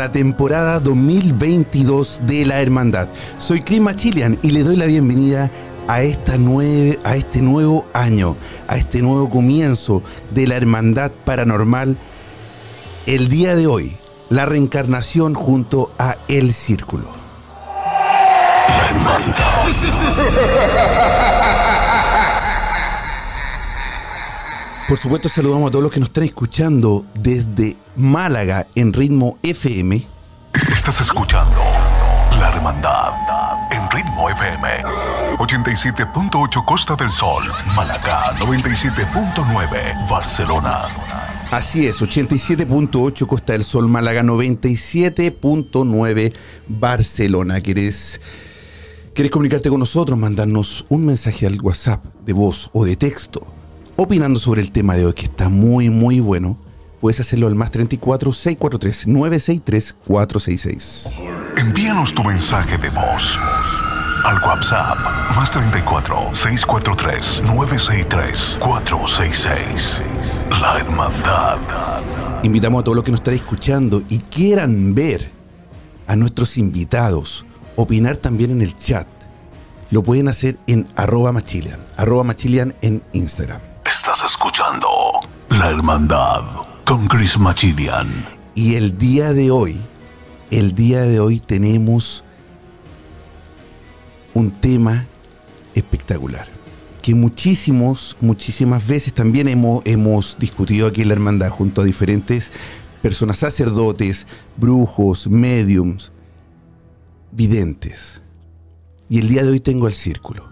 [0.00, 3.10] La temporada 2022 de La Hermandad.
[3.38, 5.50] Soy Chris Machilian y le doy la bienvenida
[5.88, 8.34] a, esta nueve, a este nuevo año,
[8.66, 11.98] a este nuevo comienzo de La Hermandad Paranormal.
[13.04, 13.98] El día de hoy,
[14.30, 17.10] la reencarnación junto a El Círculo.
[18.68, 19.60] La Hermandad.
[24.90, 30.04] Por supuesto, saludamos a todos los que nos están escuchando desde Málaga en ritmo FM.
[30.52, 31.60] Estás escuchando
[32.40, 33.12] La Hermandad
[33.70, 34.82] en Ritmo FM
[35.38, 37.44] 87.8 Costa del Sol,
[37.76, 40.88] Málaga 97.9 Barcelona.
[41.52, 46.34] Así es, 87.8 Costa del Sol, Málaga 97.9
[46.66, 47.60] Barcelona.
[47.60, 48.20] ¿Querés,
[49.14, 50.18] ¿Querés comunicarte con nosotros?
[50.18, 53.59] Mandarnos un mensaje al WhatsApp de voz o de texto,
[53.96, 56.56] opinando sobre el tema de hoy que está muy, muy bueno.
[57.00, 61.08] Puedes hacerlo al más 34 643 963 466.
[61.56, 63.38] Envíanos tu mensaje de voz
[64.24, 64.98] al WhatsApp
[65.34, 70.02] más 34 643 963 466.
[70.60, 71.58] La Hermandad.
[72.42, 75.30] Invitamos a todos los que nos están escuchando y quieran ver
[76.06, 77.46] a nuestros invitados,
[77.76, 79.06] opinar también en el chat.
[79.90, 83.60] Lo pueden hacer en arroba machilian, arroba machilian en Instagram.
[83.90, 84.88] Estás escuchando
[85.48, 86.44] La Hermandad
[86.84, 88.06] con Chris Machilian.
[88.54, 89.80] Y el día de hoy,
[90.52, 92.22] el día de hoy tenemos
[94.32, 95.06] un tema
[95.74, 96.46] espectacular
[97.02, 102.52] que muchísimos, muchísimas veces también hemos, hemos discutido aquí en la hermandad junto a diferentes
[103.02, 106.12] personas, sacerdotes, brujos, mediums,
[107.32, 108.22] videntes.
[109.08, 110.48] Y el día de hoy tengo el círculo.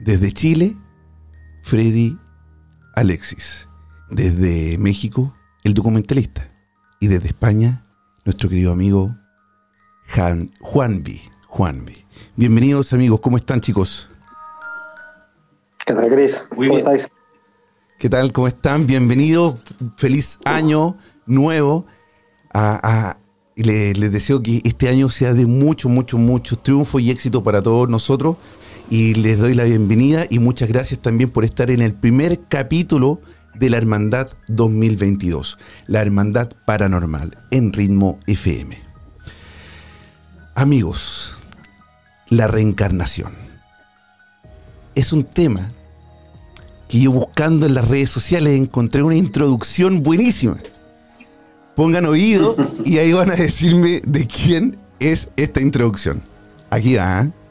[0.00, 0.76] Desde Chile,
[1.64, 2.18] Freddy
[2.94, 3.66] Alexis.
[4.10, 6.50] Desde México, el documentalista.
[7.00, 7.84] Y desde España,
[8.24, 9.16] nuestro querido amigo
[10.06, 11.22] Jan, Juanvi.
[11.48, 12.04] Juanvi.
[12.36, 14.10] Bienvenidos amigos, ¿cómo están chicos?
[15.86, 16.46] ¿Qué tal, Cris?
[16.50, 16.76] ¿Cómo bien.
[16.76, 17.08] estáis?
[17.98, 18.32] ¿Qué tal?
[18.32, 18.86] ¿Cómo están?
[18.86, 19.56] Bienvenidos.
[19.96, 20.96] Feliz año
[21.26, 21.86] nuevo.
[22.52, 23.18] A- a-
[23.56, 27.42] y le- les deseo que este año sea de mucho, mucho, mucho triunfo y éxito
[27.42, 28.36] para todos nosotros.
[28.90, 33.20] Y les doy la bienvenida y muchas gracias también por estar en el primer capítulo
[33.54, 38.78] de la Hermandad 2022, la Hermandad Paranormal, en ritmo FM.
[40.54, 41.36] Amigos,
[42.28, 43.32] la reencarnación
[44.94, 45.70] es un tema
[46.88, 50.58] que yo buscando en las redes sociales encontré una introducción buenísima.
[51.74, 52.54] Pongan oído
[52.84, 56.22] y ahí van a decirme de quién es esta introducción.
[56.70, 57.22] Aquí va.
[57.22, 57.43] ¿eh?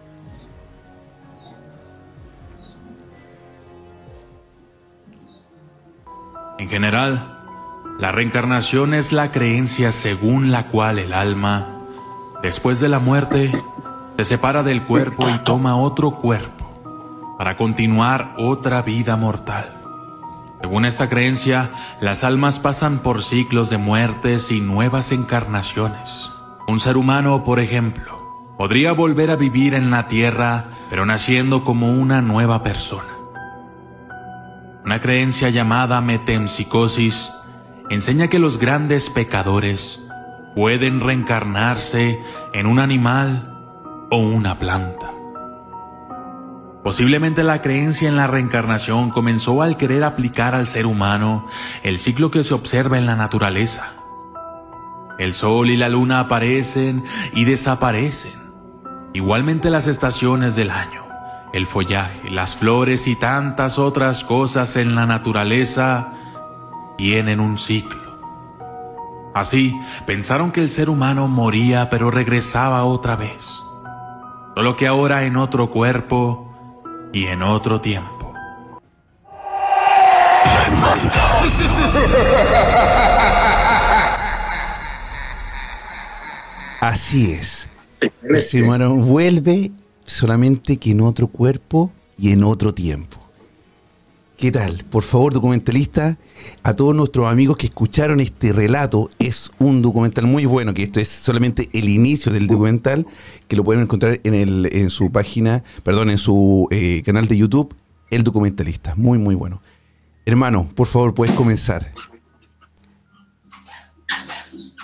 [6.59, 7.39] En general,
[7.99, 11.81] la reencarnación es la creencia según la cual el alma,
[12.41, 13.51] después de la muerte,
[14.15, 19.79] se separa del cuerpo y toma otro cuerpo para continuar otra vida mortal.
[20.61, 26.31] Según esta creencia, las almas pasan por ciclos de muertes y nuevas encarnaciones.
[26.67, 31.89] Un ser humano, por ejemplo, podría volver a vivir en la tierra, pero naciendo como
[31.89, 33.12] una nueva persona.
[34.85, 37.31] Una creencia llamada metempsicosis
[37.89, 40.01] enseña que los grandes pecadores
[40.55, 42.19] pueden reencarnarse
[42.53, 45.09] en un animal o una planta.
[46.83, 51.47] Posiblemente la creencia en la reencarnación comenzó al querer aplicar al ser humano
[51.83, 53.93] el ciclo que se observa en la naturaleza.
[55.17, 58.33] El sol y la luna aparecen y desaparecen.
[59.13, 61.02] Igualmente las estaciones del año,
[61.53, 66.13] el follaje, las flores y tantas otras cosas en la naturaleza
[66.97, 68.01] tienen un ciclo.
[69.35, 73.61] Así, pensaron que el ser humano moría pero regresaba otra vez.
[74.55, 76.51] Solo que ahora en otro cuerpo
[77.13, 78.33] y en otro tiempo.
[86.81, 87.69] Así es.
[88.23, 89.71] El ser vuelve
[90.05, 93.23] solamente que en otro cuerpo y en otro tiempo.
[94.37, 94.83] ¿Qué tal?
[94.89, 96.17] Por favor, documentalista,
[96.63, 100.99] a todos nuestros amigos que escucharon este relato, es un documental muy bueno, que esto
[100.99, 103.05] es solamente el inicio del documental,
[103.47, 107.37] que lo pueden encontrar en, el, en su página, perdón, en su eh, canal de
[107.37, 107.73] YouTube,
[108.09, 108.95] El Documentalista.
[108.95, 109.61] Muy, muy bueno.
[110.25, 111.91] Hermano, por favor, puedes comenzar.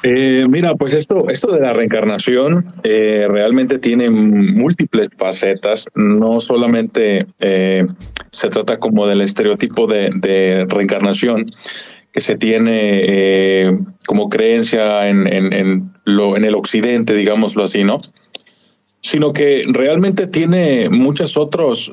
[0.03, 5.87] Eh, mira, pues esto, esto de la reencarnación eh, realmente tiene múltiples facetas.
[5.93, 7.85] No solamente eh,
[8.31, 11.45] se trata como del estereotipo de, reencarnación
[12.13, 17.99] que se tiene como creencia en, lo, en el occidente, digámoslo así, ¿no?
[19.01, 21.91] Sino que realmente tiene muchas, otros,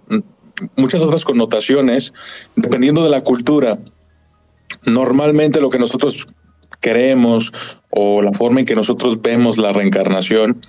[0.77, 2.15] muchas otras connotaciones
[2.55, 3.79] dependiendo de la cultura.
[4.87, 6.27] Normalmente lo que nosotros
[6.87, 7.53] queremos
[7.91, 10.61] o la forma en que nosotros vemos la reencarnación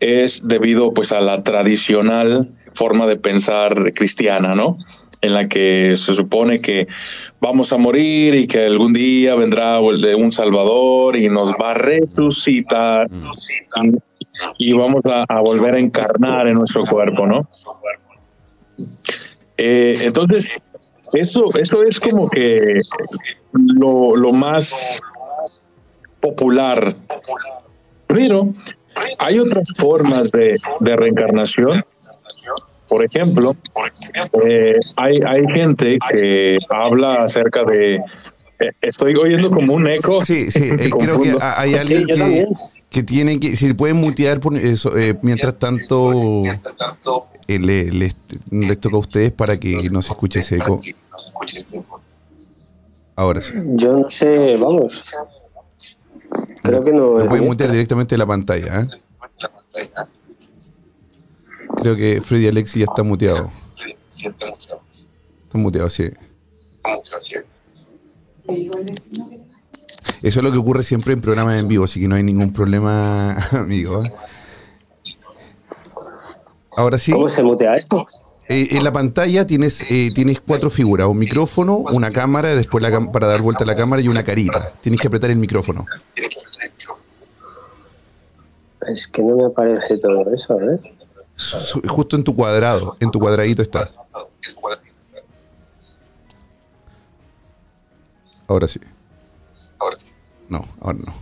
[0.00, 4.78] es debido pues a la tradicional forma de pensar cristiana, ¿no?
[5.20, 6.88] En la que se supone que
[7.38, 13.10] vamos a morir y que algún día vendrá un Salvador y nos va a resucitar
[14.56, 17.46] y, vamos a, volver a encarnar en nuestro cuerpo, ¿no?
[19.58, 20.62] Eh, entonces,
[21.12, 22.78] eso, eso es como que
[23.52, 25.00] lo, lo más
[26.20, 26.94] popular.
[28.06, 28.52] Pero
[29.18, 31.84] hay otras formas de, reencarnación.
[32.88, 33.54] Por ejemplo,
[34.46, 37.96] eh, hay, hay gente que habla acerca de...
[37.96, 40.24] Eh, estoy oyendo como un eco.
[40.24, 42.06] Sí, sí, eh, creo que hay alguien
[42.90, 43.56] que, tiene que...
[43.56, 44.92] Si pueden mutear por eso,
[45.22, 46.42] mientras tanto...
[47.46, 50.78] Les, les, toca a ustedes para que no se escuche ese eco.
[53.16, 53.54] Ahora sí.
[53.74, 55.14] Yo no sé, vamos.
[56.62, 57.18] Creo que no.
[57.18, 58.80] Lo pueden mutear directamente de la pantalla.
[58.80, 58.86] ¿eh?
[61.80, 63.50] Creo que Freddy Alexi ya está muteado.
[65.44, 66.10] Está muteado, sí.
[70.22, 72.52] Eso es lo que ocurre siempre en programas en vivo, así que no hay ningún
[72.52, 74.02] problema, amigo.
[76.76, 77.12] Ahora sí.
[77.12, 78.04] ¿Cómo se mutea esto?
[78.50, 83.12] Eh, en la pantalla tienes, eh, tienes cuatro figuras, un micrófono, una cámara, después la
[83.12, 84.72] para dar vuelta a la cámara y una carita.
[84.80, 85.84] Tienes que apretar el micrófono.
[88.88, 90.94] Es que no me aparece todo eso, ¿eh?
[91.86, 93.90] Justo en tu cuadrado, en tu cuadradito está.
[98.46, 98.80] Ahora sí.
[99.78, 100.14] Ahora sí.
[100.48, 101.14] No, ahora no.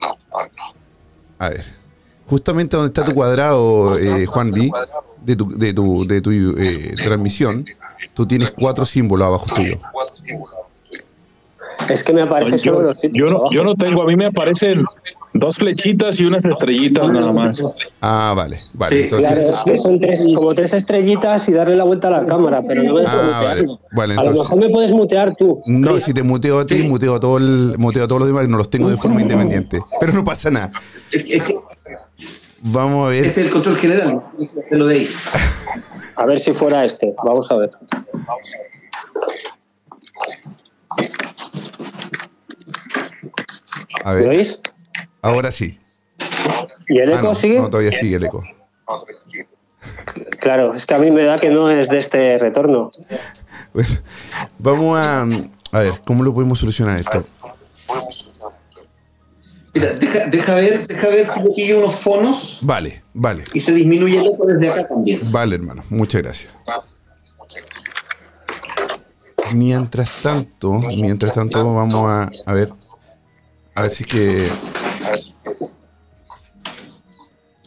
[0.00, 0.62] No, ahora no.
[1.38, 1.66] A ver.
[2.26, 4.70] Justamente donde está tu cuadrado, eh, Juan D
[5.24, 7.64] de tu, de tu, de tu eh, transmisión,
[8.14, 9.76] tú tienes cuatro símbolos abajo tuyo.
[11.88, 14.84] Es que me aparece yo, yo, no, yo no tengo, a mí me aparecen
[15.34, 17.60] dos flechitas y unas estrellitas nada más.
[18.00, 19.04] Ah, vale, vale.
[19.04, 19.28] entonces...
[19.28, 22.62] Claro, es que son tres, como tres estrellitas y darle la vuelta a la cámara,
[22.66, 25.60] pero no me ah, vale, vale, A lo mejor me puedes mutear tú.
[25.66, 28.44] No, si te muteo a ti, muteo a, todo el, muteo a todos los demás
[28.44, 29.78] y no los tengo de forma independiente.
[30.00, 30.70] Pero no pasa nada.
[31.10, 31.40] Es que,
[32.64, 33.26] Vamos a ver.
[33.26, 34.22] Es el control general,
[34.62, 35.08] se lo de ahí.
[36.16, 37.12] A ver si fuera este.
[37.24, 37.70] Vamos a ver.
[44.04, 44.28] A ver.
[44.28, 44.60] ¿Veis?
[45.22, 45.78] Ahora sí.
[46.88, 47.60] ¿Y el eco ah, sigue?
[47.60, 48.42] No, todavía sigue el eco.
[50.40, 52.90] Claro, es que a mí me da que no es de este retorno.
[53.74, 53.90] Bueno,
[54.58, 55.26] vamos a.
[55.72, 57.24] A ver, ¿cómo lo podemos solucionar esto?
[59.74, 62.58] Mira, deja, deja, ver, deja ver si yo pillo unos fonos.
[62.62, 63.44] Vale, vale.
[63.54, 65.20] Y se disminuye el eco desde acá también.
[65.32, 66.52] Vale, hermano, muchas gracias.
[69.54, 72.68] Mientras tanto, mientras tanto, vamos a, a ver.
[73.74, 74.48] A ver si es que.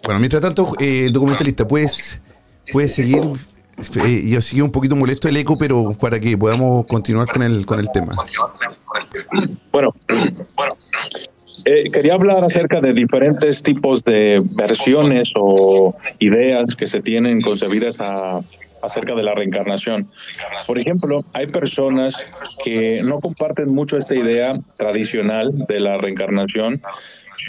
[0.05, 2.21] Bueno, mientras tanto, eh, el documentalista, puedes,
[2.71, 3.23] puedes seguir.
[4.05, 7.65] Eh, yo sigo un poquito molesto el eco, pero para que podamos continuar con el,
[7.65, 8.13] con el tema.
[9.71, 9.93] Bueno,
[10.55, 10.77] bueno,
[11.65, 17.99] eh, quería hablar acerca de diferentes tipos de versiones o ideas que se tienen concebidas
[17.99, 20.07] acerca de la reencarnación.
[20.67, 22.15] Por ejemplo, hay personas
[22.63, 26.83] que no comparten mucho esta idea tradicional de la reencarnación,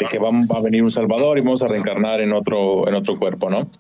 [0.00, 3.16] de que va, a venir un Salvador y vamos a reencarnar en otro, en otro
[3.16, 3.70] cuerpo, ¿no?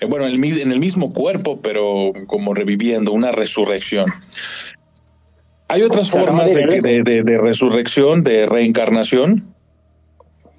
[0.00, 4.06] Eh, bueno, en el mismo cuerpo, pero como reviviendo, una resurrección.
[5.68, 9.51] Hay otras formas de, de, resurrección, de reencarnación,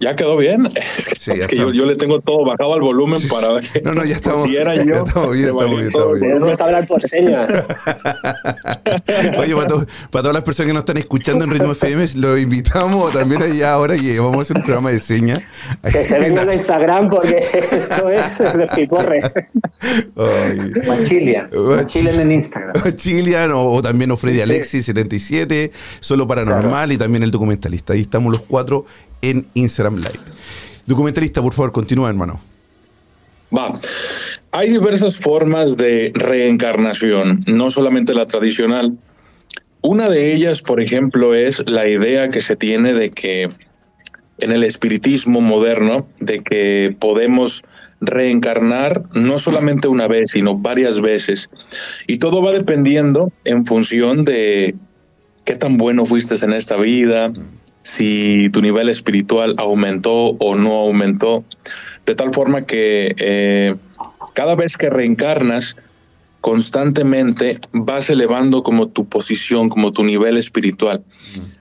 [0.04, 0.70] ¿Ya quedó bien?
[1.28, 3.64] es que yo, le tengo todo bajado al volumen para ver.
[3.86, 4.44] No, no, ya estamos.
[4.44, 4.96] Si era yo.
[5.06, 6.34] estamos bien, estamos bien, estamos bien.
[6.34, 7.48] Tenemos que hablar por señas.
[9.38, 13.14] Oye, para, para, todas las personas que nos están escuchando en Ritmo FM, los invitamos
[13.14, 15.40] también allá ahora y vamos a hacer un programa de señas.
[15.90, 17.38] Que se vengan a Instagram porque
[17.72, 19.22] esto es de picorre.
[21.08, 21.50] Chilian.
[21.86, 22.96] Chilian en Instagram.
[22.96, 27.94] Chilian o, también o Freddy Alexis 77, solo paranormal y también el documentalista.
[27.94, 28.86] Ahí estamos los cuatro
[29.24, 30.20] en Instagram Live.
[30.86, 32.40] Documentalista, por favor, continúa, hermano.
[33.56, 33.72] Va.
[34.52, 38.98] Hay diversas formas de reencarnación, no solamente la tradicional.
[39.82, 43.50] Una de ellas, por ejemplo, es la idea que se tiene de que
[44.40, 47.64] en el espiritismo moderno, de que podemos
[48.02, 51.50] reencarnar no solamente una vez, sino varias veces.
[52.08, 54.76] Y todo va dependiendo en función de
[55.46, 57.32] qué tan bueno fuiste en esta vida,
[57.84, 61.44] si tu nivel espiritual aumentó o no aumentó,
[62.06, 63.76] de tal forma que eh,
[64.34, 65.76] cada vez que reencarnas,
[66.42, 71.04] constantemente vas elevando como tu posición, como tu nivel espiritual,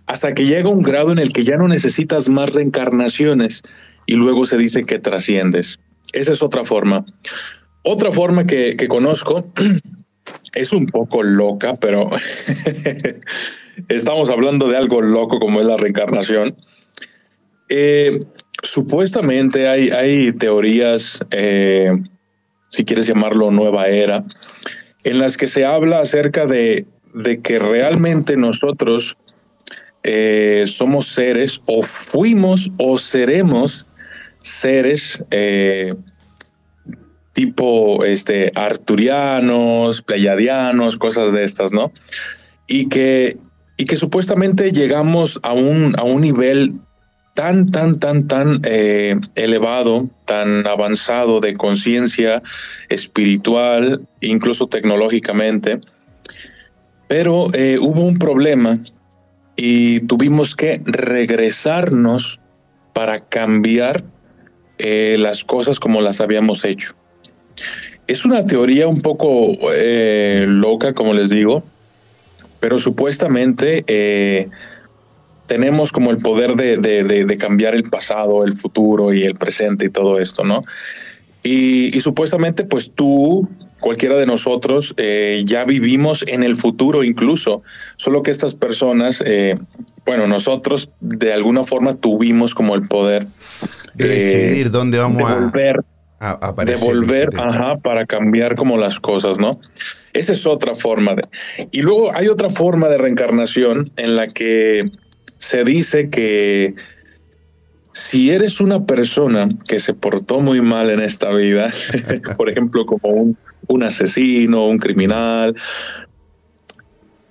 [0.06, 3.62] hasta que llega un grado en el que ya no necesitas más reencarnaciones
[4.06, 5.78] y luego se dice que trasciendes.
[6.12, 7.04] Esa es otra forma.
[7.82, 9.52] Otra forma que, que conozco
[10.54, 12.10] es un poco loca, pero
[13.88, 16.54] estamos hablando de algo loco como es la reencarnación.
[17.68, 18.20] Eh,
[18.62, 21.92] supuestamente hay, hay teorías, eh,
[22.68, 24.24] si quieres llamarlo nueva era,
[25.04, 29.16] en las que se habla acerca de, de que realmente nosotros
[30.02, 33.88] eh, somos seres o fuimos o seremos
[34.38, 35.22] seres
[37.32, 41.90] tipo este, arturianos, pleiadianos, cosas de estas, ¿no?
[42.66, 43.38] Y que
[43.82, 46.74] y que supuestamente llegamos a un, a un nivel
[47.34, 52.44] tan, tan, tan, tan eh, elevado, tan avanzado de conciencia
[52.88, 55.80] espiritual, incluso tecnológicamente.
[57.08, 58.78] Pero eh, hubo un problema
[59.56, 62.38] y tuvimos que regresarnos
[62.92, 64.04] para cambiar
[64.78, 66.94] eh, las cosas como las habíamos hecho.
[68.06, 69.56] Es una teoría un poco
[70.46, 71.64] loca, como les digo,
[72.62, 74.48] pero supuestamente eh,
[75.46, 80.20] tenemos como el poder de, cambiar el pasado, el futuro y el presente y todo
[80.20, 80.62] esto, ¿no?
[81.42, 83.48] Y, supuestamente, pues tú,
[83.80, 87.64] cualquiera de nosotros, eh, ya vivimos en el futuro incluso,
[87.96, 89.58] solo que estas personas, eh,
[90.06, 93.26] bueno, nosotros de alguna forma tuvimos como el poder
[93.94, 95.80] de decidir dónde vamos a volver
[96.64, 99.58] de volver, ajá, para cambiar como las cosas, ¿no?
[100.12, 101.24] Esa es otra forma de.
[101.70, 104.90] Y luego hay otra forma de reencarnación en la que
[105.38, 106.74] se dice que
[107.92, 111.68] si eres una persona que se portó muy mal en esta vida,
[112.36, 113.38] por ejemplo, como un,
[113.68, 115.54] un asesino, un criminal,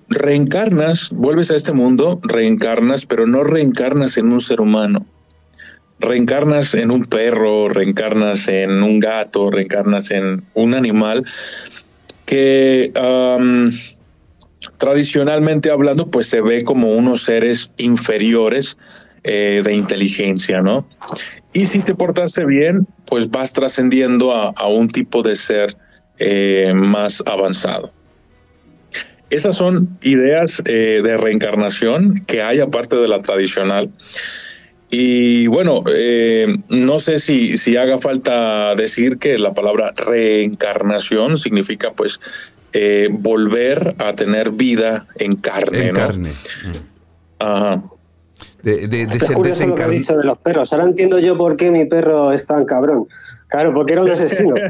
[0.09, 5.05] reencarnas, vuelves a este mundo, reencarnas, pero no reencarnas en un ser humano
[6.01, 11.23] reencarnas en un perro, reencarnas en un gato, reencarnas en un animal
[12.31, 12.93] que
[14.77, 18.77] tradicionalmente hablando pues se ve como unos seres inferiores
[19.25, 20.87] eh, de inteligencia, ¿no?
[21.51, 25.75] Y si te portaste bien, pues vas trascendiendo a, un tipo de ser
[26.19, 27.91] eh, más avanzado.
[29.29, 33.91] Esas son ideas eh, de reencarnación que hay aparte de la tradicional.
[34.93, 41.93] Y bueno, eh, no sé si, si haga falta decir que la palabra reencarnación significa
[41.93, 42.19] pues
[42.73, 45.87] eh, volver a tener vida en carne.
[45.87, 46.31] En carne.
[47.39, 47.81] Ajá.
[48.63, 49.91] De, de, de ser desencarnado.
[49.91, 50.73] dicho de los perros.
[50.73, 53.07] Ahora entiendo yo por qué mi perro es tan cabrón.
[53.47, 54.55] Claro, porque era un asesino.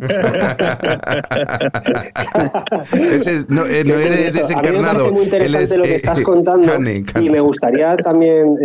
[2.94, 4.70] Ese, no, eh, no eres desencarnado.
[4.70, 6.74] A mí me parece muy interesante lo que estás contando
[7.20, 8.56] y me gustaría también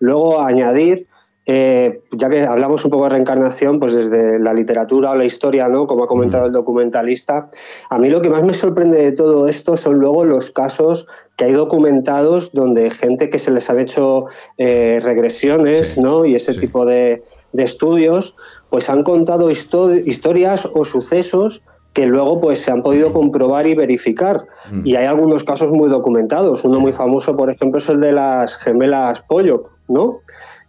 [0.00, 1.06] luego añadir
[1.52, 5.68] eh, ya que hablamos un poco de reencarnación, pues desde la literatura o la historia,
[5.68, 5.86] ¿no?
[5.86, 7.48] Como ha comentado el documentalista,
[7.88, 11.46] a mí lo que más me sorprende de todo esto son luego los casos que
[11.46, 14.26] hay documentados donde gente que se les han hecho
[14.58, 16.24] eh, regresiones, ¿no?
[16.24, 18.36] Y ese tipo de, estudios,
[18.68, 24.46] pues han contado historias o sucesos que luego pues se han podido comprobar y verificar.
[24.70, 24.82] Mm.
[24.84, 26.64] Y hay algunos casos muy documentados.
[26.64, 30.20] Uno muy famoso, por ejemplo, es el de las gemelas Pollo, ¿no?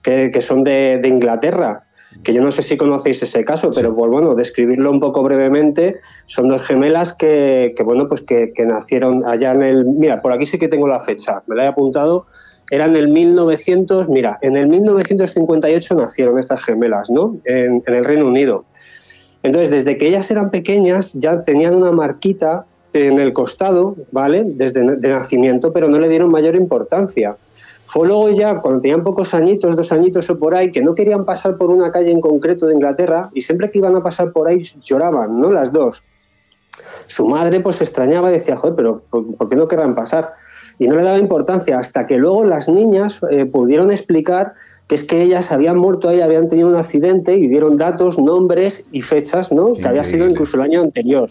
[0.01, 1.81] Que, son de, Inglaterra.
[2.23, 6.01] Que yo no sé si conocéis ese caso, pero pues, bueno, describirlo un poco brevemente,
[6.25, 9.85] son dos gemelas que, bueno, pues que, nacieron allá en el.
[9.85, 12.25] Mira, por aquí sí que tengo la fecha, me la he apuntado.
[12.69, 17.37] Era en el 1900, mira, en el 1958 nacieron estas gemelas, ¿no?
[17.45, 18.65] En, en el Reino Unido.
[19.43, 24.43] Entonces, desde que ellas eran pequeñas ya tenían una marquita en el costado, ¿vale?
[24.45, 27.37] Desde de nacimiento, pero no le dieron mayor importancia.
[27.91, 31.25] Fue luego ya, cuando tenían pocos añitos, dos añitos o por ahí, que no querían
[31.25, 34.47] pasar por una calle en concreto de Inglaterra y siempre que iban a pasar por
[34.47, 35.51] ahí lloraban, ¿no?
[35.51, 36.01] Las dos.
[37.07, 40.35] Su madre pues se extrañaba y decía, joder, pero ¿por, qué no querrán pasar?
[40.79, 44.53] Y no le daba importancia hasta que luego las niñas eh, pudieron explicar
[44.87, 48.85] que es que ellas habían muerto ahí, habían tenido un accidente y dieron datos, nombres
[48.93, 49.73] y fechas, ¿no?
[49.73, 51.29] que había sido incluso el año anterior.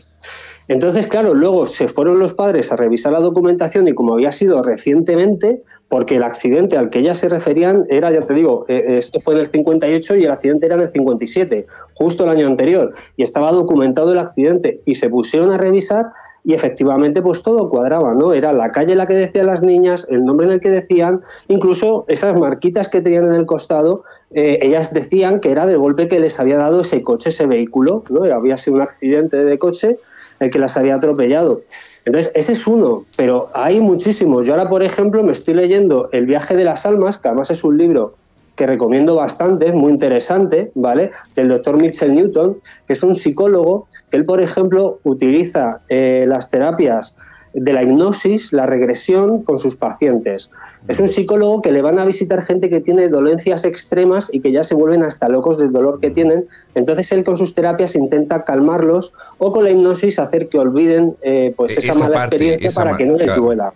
[0.70, 4.62] Entonces, claro, luego se fueron los padres a revisar la documentación y como había sido
[4.62, 9.18] recientemente, porque el accidente al que ellas se referían era, ya te digo, eh, esto
[9.18, 12.94] fue en el 58 y el accidente era en el 57, justo el año anterior,
[13.16, 16.12] y estaba documentado el accidente y se pusieron a revisar
[16.44, 18.32] y efectivamente pues todo cuadraba, ¿no?
[18.32, 21.20] Era la calle en la que decían las niñas, el nombre en el que decían,
[21.48, 26.06] incluso esas marquitas que tenían en el costado, eh, ellas decían que era del golpe
[26.06, 28.22] que les había dado ese coche, ese vehículo, ¿no?
[28.22, 29.98] Había sido un accidente de coche
[30.40, 31.62] el que las había atropellado.
[32.04, 34.46] Entonces, ese es uno, pero hay muchísimos.
[34.46, 37.62] Yo ahora, por ejemplo, me estoy leyendo El viaje de las almas, que además es
[37.62, 38.14] un libro
[38.56, 41.12] que recomiendo bastante, muy interesante, ¿vale?
[41.34, 46.50] Del doctor Mitchell Newton, que es un psicólogo que él, por ejemplo, utiliza eh, las
[46.50, 47.14] terapias
[47.54, 50.50] de la hipnosis, la regresión con sus pacientes.
[50.88, 54.52] Es un psicólogo que le van a visitar gente que tiene dolencias extremas y que
[54.52, 56.46] ya se vuelven hasta locos del dolor que tienen.
[56.74, 61.52] Entonces él con sus terapias intenta calmarlos o con la hipnosis hacer que olviden eh,
[61.56, 63.72] pues e-, esa, mala experiencia para que no les duela.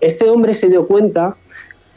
[0.00, 1.36] Este hombre se dio cuenta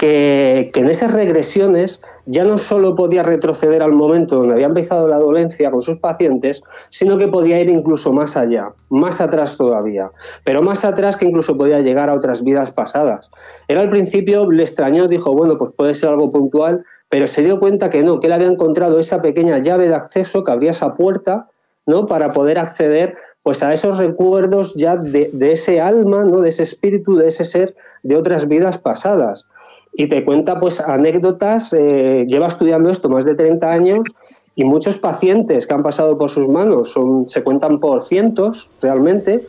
[0.06, 5.18] que, en esas regresiones ya no solo podía retroceder al momento donde había empezado la
[5.18, 10.12] dolencia con sus pacientes, sino que podía ir incluso más allá, más atrás todavía,
[10.44, 13.32] pero más atrás que incluso podía llegar a otras vidas pasadas.
[13.68, 17.60] Él al principio le extrañó, dijo, bueno, pues puede ser algo puntual, pero se dio
[17.60, 20.96] cuenta que no, que él había encontrado esa pequeña llave de acceso que abría esa
[20.96, 21.50] puerta
[21.88, 22.06] ¿no?
[22.06, 23.16] para poder acceder
[23.46, 26.42] pues a esos recuerdos ya de, ese alma, ¿no?
[26.42, 29.46] de ese espíritu, de ese ser de otras vidas pasadas
[29.94, 34.00] y te cuenta pues anécdotas, eh, lleva estudiando esto más de 30 años
[34.56, 39.48] y muchos pacientes que han pasado por sus manos son, se cuentan por cientos realmente,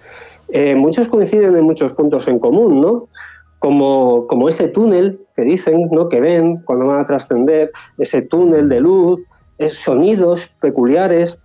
[0.48, 3.08] eh, muchos coinciden en muchos puntos en común, ¿no?
[3.60, 6.10] Como, como ese túnel que dicen, ¿no?
[6.10, 9.22] que ven cuando van a trascender, ese túnel de luz,
[9.56, 11.38] esos sonidos peculiares.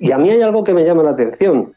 [0.00, 1.74] Y a mí hay algo que me llama la atención,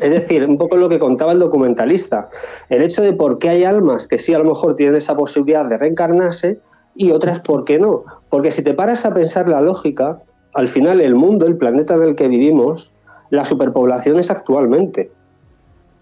[0.00, 2.28] es decir, un poco lo que contaba el documentalista,
[2.68, 5.64] el hecho de por qué hay almas que sí a lo mejor tienen esa posibilidad
[5.64, 6.60] de reencarnarse
[6.94, 8.04] y otras por qué no.
[8.28, 10.20] Porque si te paras a pensar la lógica,
[10.52, 12.92] al final el mundo, el planeta en el que vivimos,
[13.30, 15.10] la superpoblación es actualmente.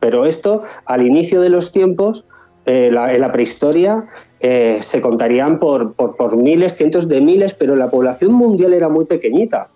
[0.01, 2.27] Pero esto, al inicio de los tiempos,
[2.67, 4.07] eh, en la prehistoria,
[4.41, 9.05] eh, se contarían por, por miles, cientos de miles, pero la población mundial era muy
[9.05, 9.71] pequeñita.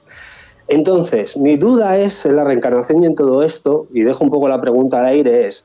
[0.68, 4.48] Entonces, mi duda es en la reencarnación y en todo esto, y dejo un poco
[4.48, 5.64] la pregunta al aire, es,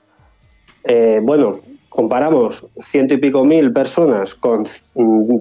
[0.86, 4.66] eh, bueno, comparamos ciento y pico mil personas con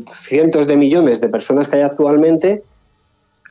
[0.06, 2.62] cientos de millones de personas que hay actualmente,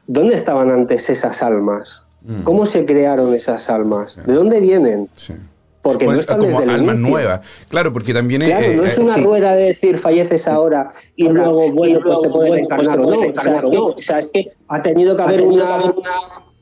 [0.06, 2.04] ¿dónde estaban antes esas almas?
[2.24, 2.44] Mm.
[2.44, 4.20] ¿Cómo se crearon esas almas?
[4.26, 5.10] ¿De dónde vienen?
[5.16, 5.34] Sí
[5.82, 7.42] porque no están como desde alma nueva.
[7.70, 11.72] Claro, porque también claro, no es eh, una rueda de decir falleces ahora y luego,
[11.72, 13.86] bueno, pues te puedes reencarnar o no.
[13.88, 15.80] O sea, es que ha tenido que haber una...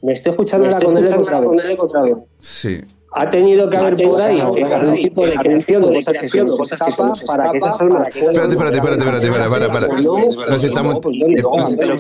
[0.02, 2.32] Me estoy escuchando la con otra vez.
[2.40, 2.82] Sí.
[3.12, 6.72] Ha tenido que haber por ahí algún tipo de creación de cosas que se nos
[6.72, 9.88] escapa para que esas almas Espérate, espérate, espérate, espérate, para, para, para.
[9.88, 11.00] Nos estamos...
[11.04, 11.98] Pero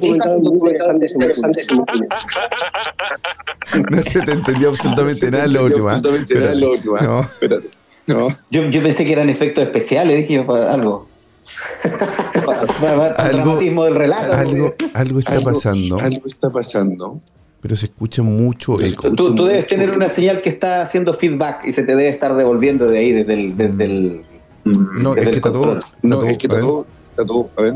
[0.00, 1.68] que hay casos muy interesantes interesantes
[3.90, 5.88] No se te entendió absolutamente nada lo último.
[5.88, 6.96] Absolutamente nada lo último.
[6.96, 7.70] No, espérate.
[8.06, 8.28] No.
[8.50, 11.08] Yo, yo pensé que eran efectos especiales, dije algo.
[12.34, 14.32] algo, dramatismo del relato.
[14.32, 15.98] Algo, algo está pasando.
[15.98, 17.20] Algo está pasando
[17.66, 19.12] pero se escucha mucho eco.
[19.12, 22.36] Tú, tú, debes tener una señal que está haciendo feedback y se te debe estar
[22.36, 23.56] devolviendo de ahí, desde el.
[23.56, 24.24] Desde el
[24.64, 25.78] no, es que está todo.
[26.02, 26.86] No, es que está todo.
[27.10, 27.50] Está todo.
[27.56, 27.74] A ver.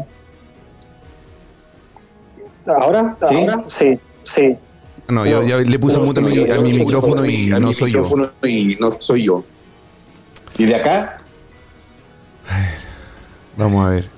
[2.69, 3.17] ¿Ahora?
[3.29, 3.35] ¿Sí?
[3.35, 3.65] ¿Ahora?
[3.67, 4.57] Sí, sí.
[5.11, 7.31] No, yo ya le puse mute a mi, yo- a yo- mi yo- micrófono yo-
[7.31, 8.03] y no soy yo.
[8.45, 9.45] Y no soy yo.
[10.59, 11.17] ¿Y de acá?
[13.57, 14.09] Vamos a ver.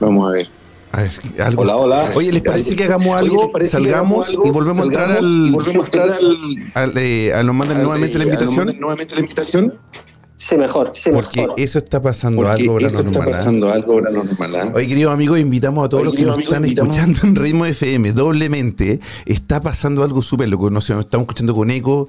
[0.00, 0.48] Vamos a ver.
[0.92, 1.62] A ver, algo.
[1.62, 2.10] Hola, hola.
[2.14, 3.42] Oye, ¿les parece que hagamos algo?
[3.42, 4.46] ¿les parece que Salgamos algo?
[4.46, 5.24] y volvemos a entrar al.
[5.48, 6.36] y volvemos a entrar al.
[6.74, 8.66] al, eh, a- nos mandan nuevamente la eh, a- nos invitación.
[8.66, 9.74] mandan Nuevamente la invitación.
[10.36, 11.60] Sí, mejor, sí, Porque mejor.
[11.60, 13.28] eso está pasando Porque algo eso está paranormal.
[13.28, 13.36] ¿ah?
[13.38, 14.56] pasando algo paranormal.
[14.56, 14.72] ¿ah?
[14.74, 17.66] Oye, queridos amigos, invitamos a todos los que nos amigos, están invitamos- escuchando en Ritmo
[17.66, 18.98] FM doblemente.
[19.26, 20.70] Está pasando algo súper loco.
[20.70, 22.08] No sé, nos estamos escuchando con eco.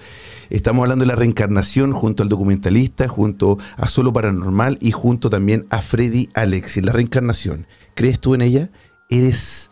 [0.49, 5.67] Estamos hablando de la reencarnación junto al documentalista, junto a Solo Paranormal y junto también
[5.69, 6.83] a Freddy Alexis.
[6.83, 7.67] La reencarnación.
[7.93, 8.71] ¿Crees tú en ella?
[9.11, 9.69] ¿Eres.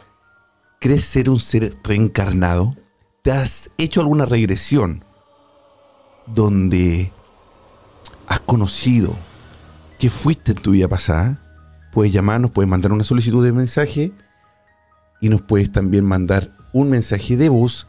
[0.79, 2.75] ¿Crees ser un ser reencarnado?
[3.23, 5.03] ¿Te has hecho alguna regresión
[6.27, 7.11] donde
[8.33, 9.15] has conocido
[9.99, 11.39] que fuiste en tu vida pasada?
[11.93, 14.11] puedes llamarnos, puedes mandar una solicitud de mensaje
[15.21, 17.87] y nos puedes también mandar un mensaje de voz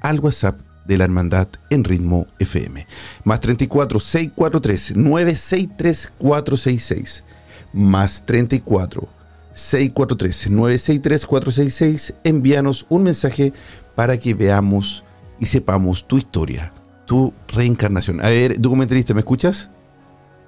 [0.00, 2.86] al WhatsApp de la Hermandad en Ritmo FM.
[3.24, 7.24] Más 34 643 963 466.
[7.72, 9.08] Más 34
[9.52, 12.14] 643 963 466.
[12.24, 13.52] Envíanos un mensaje
[13.94, 15.04] para que veamos
[15.40, 16.72] y sepamos tu historia,
[17.12, 18.24] tu reencarnación.
[18.24, 19.68] A ver, documentalista, ¿me escuchas?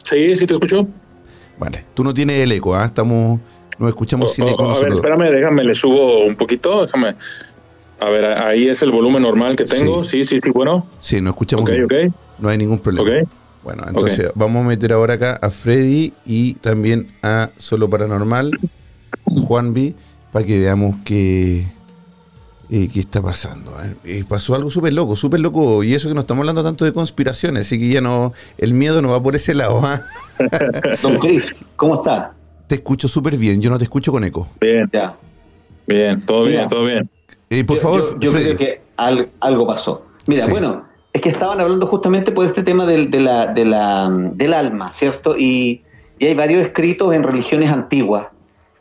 [0.02, 0.88] Sí, sí te escucho.
[1.58, 2.86] Vale, tú no tienes el eco, ¿ah?
[2.86, 3.38] Estamos,
[3.78, 7.16] nos escuchamos sin O- eco o- a ver, espérame, déjame, le subo un poquito, déjame.
[8.00, 10.02] A ver, ahí es el volumen normal que tengo.
[10.04, 10.86] Sí, sí, sí, bueno.
[11.00, 11.84] Sí, nos escuchamos Ok, bien.
[11.84, 12.14] ok.
[12.38, 13.10] No hay ningún problema.
[13.20, 13.28] Ok.
[13.62, 18.52] Bueno, entonces vamos a meter ahora acá a Freddy y también a Solo Paranormal,
[19.26, 19.94] Juanvi,
[20.32, 21.66] para que veamos qué,
[22.70, 23.72] eh, qué está pasando.
[23.82, 23.94] ¿eh?
[24.04, 26.92] Eh, pasó algo súper loco, súper loco, y eso que no estamos hablando tanto de
[26.92, 29.80] conspiraciones, así que ya no, el miedo no va por ese lado.
[29.84, 30.00] ¿ah?
[31.02, 32.32] Don Chris, ¿cómo está?
[32.66, 34.48] Te escucho súper bien, yo no te escucho con eco.
[34.60, 35.16] Bien, Ya.
[35.86, 36.58] bien, todo Mira.
[36.58, 37.10] bien, todo bien.
[37.50, 40.06] Eh, por Yo- favor, yo, creo que al- algo pasó.
[40.26, 40.50] Mira, Sí.
[40.50, 44.54] bueno, es que estaban hablando justamente por este tema del, de la, de la, del
[44.54, 45.36] alma, ¿cierto?
[45.38, 45.82] Y,
[46.18, 48.28] y hay varios escritos en religiones antiguas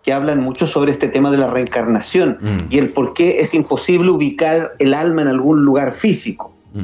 [0.04, 2.60] que hablan mucho sobre este tema de la reencarnación Mm.
[2.70, 6.54] y el por qué es imposible ubicar el alma en algún lugar físico.
[6.74, 6.82] Mm.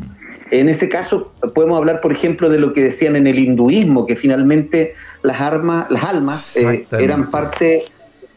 [0.51, 4.15] En ese caso, podemos hablar, por ejemplo, de lo que decían en el hinduismo, que
[4.15, 7.83] finalmente las, armas, las almas eh, eran parte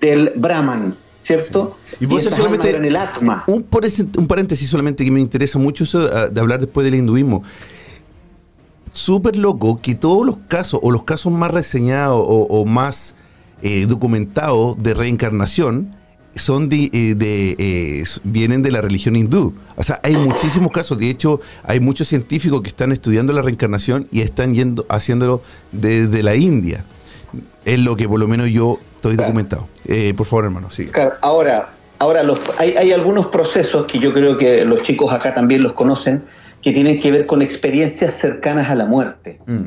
[0.01, 1.79] del Brahman, ¿cierto?
[2.01, 3.45] Y estas almas solamente- eran el atma.
[3.47, 7.45] Un, paréntesis solamente que me interesa mucho eso ah, de hablar después del hinduismo.
[8.93, 13.15] Súper loco que todos los casos, o los casos más reseñados o, o más
[13.63, 15.97] eh, documentados de reencarnación,
[16.35, 19.55] son de, eh, de, eh, vienen de la religión hindú.
[19.77, 20.99] O sea, hay muchísimos casos.
[20.99, 26.23] De hecho, hay muchos científicos que están estudiando la reencarnación y están yendo, haciéndolo desde
[26.23, 26.85] la India.
[27.65, 29.29] Es lo que por lo menos yo estoy Claro.
[29.29, 29.69] documentado.
[29.87, 30.91] Eh, por favor, hermano, sigue.
[30.91, 35.35] Claro, ahora, ahora los, hay, hay algunos procesos que yo creo que los chicos acá
[35.35, 36.25] también los conocen,
[36.63, 39.41] que tienen que ver con experiencias cercanas a la muerte.
[39.47, 39.67] Mm.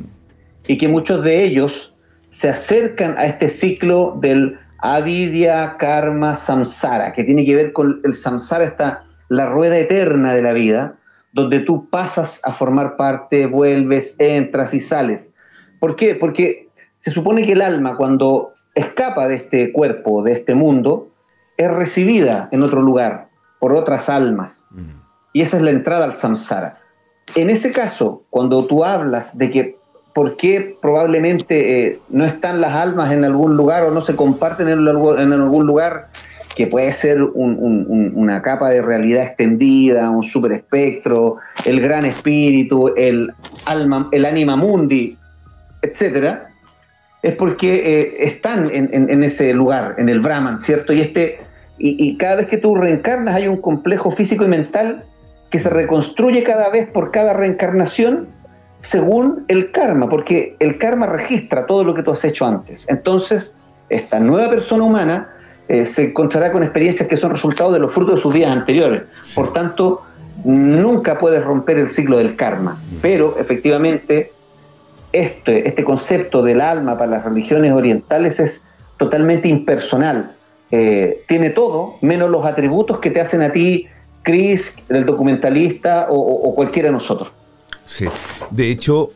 [0.68, 1.94] Y que muchos de ellos
[2.36, 8.14] se acercan a este ciclo del avidya, karma, samsara, que tiene que ver con el
[8.14, 10.98] samsara, está la rueda eterna de la vida,
[11.32, 15.32] donde tú pasas a formar parte, vuelves, entras y sales.
[15.80, 16.14] ¿Por qué?
[16.14, 16.68] Porque
[16.98, 21.14] se supone que el alma cuando escapa de este cuerpo, de este mundo,
[21.56, 23.30] es recibida en otro lugar
[23.62, 24.66] por otras almas.
[24.72, 24.90] Mm.
[25.32, 26.80] Y esa es la entrada al samsara.
[27.36, 29.75] En ese caso, cuando tú hablas de que
[30.16, 34.70] por qué probablemente eh, no están las almas en algún lugar o no se comparten
[34.70, 36.08] en en algún lugar,
[36.56, 42.06] que puede ser un- un- un- una capa de realidad extendida, un superespectro, el gran
[42.06, 43.34] espíritu, el
[43.66, 45.18] alma, el anima mundi,
[45.82, 46.48] etcétera,
[47.22, 50.94] es porque eh, están en, en- en ese lugar, en el Brahman, ¿cierto?
[50.94, 51.40] Y, este,
[51.78, 55.04] y, y cada vez que tú reencarnas hay un complejo físico y mental
[55.50, 58.28] que se reconstruye cada vez por cada reencarnación
[58.86, 62.86] según el karma, porque el karma registra todo lo que tú has hecho antes.
[62.88, 63.54] Entonces,
[63.90, 65.30] esta nueva persona humana
[65.68, 69.04] eh, se encontrará con experiencias que son resultado de los frutos de sus días anteriores.
[69.34, 70.04] Por tanto,
[70.44, 72.80] nunca puedes romper el ciclo del karma.
[73.02, 74.32] Pero, efectivamente,
[75.12, 78.62] este, este concepto del alma para las religiones orientales es
[78.98, 80.36] totalmente impersonal.
[80.70, 83.88] Eh, tiene todo, menos los atributos que te hacen a ti,
[84.22, 87.32] Chris, el documentalista o, cualquiera de nosotros.
[87.86, 88.06] Sí.
[88.52, 89.12] De hecho,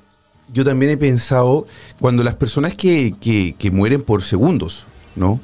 [0.54, 1.68] yo también he pensado,
[2.00, 5.40] cuando las personas que, que- que mueren por segundos, ¿no?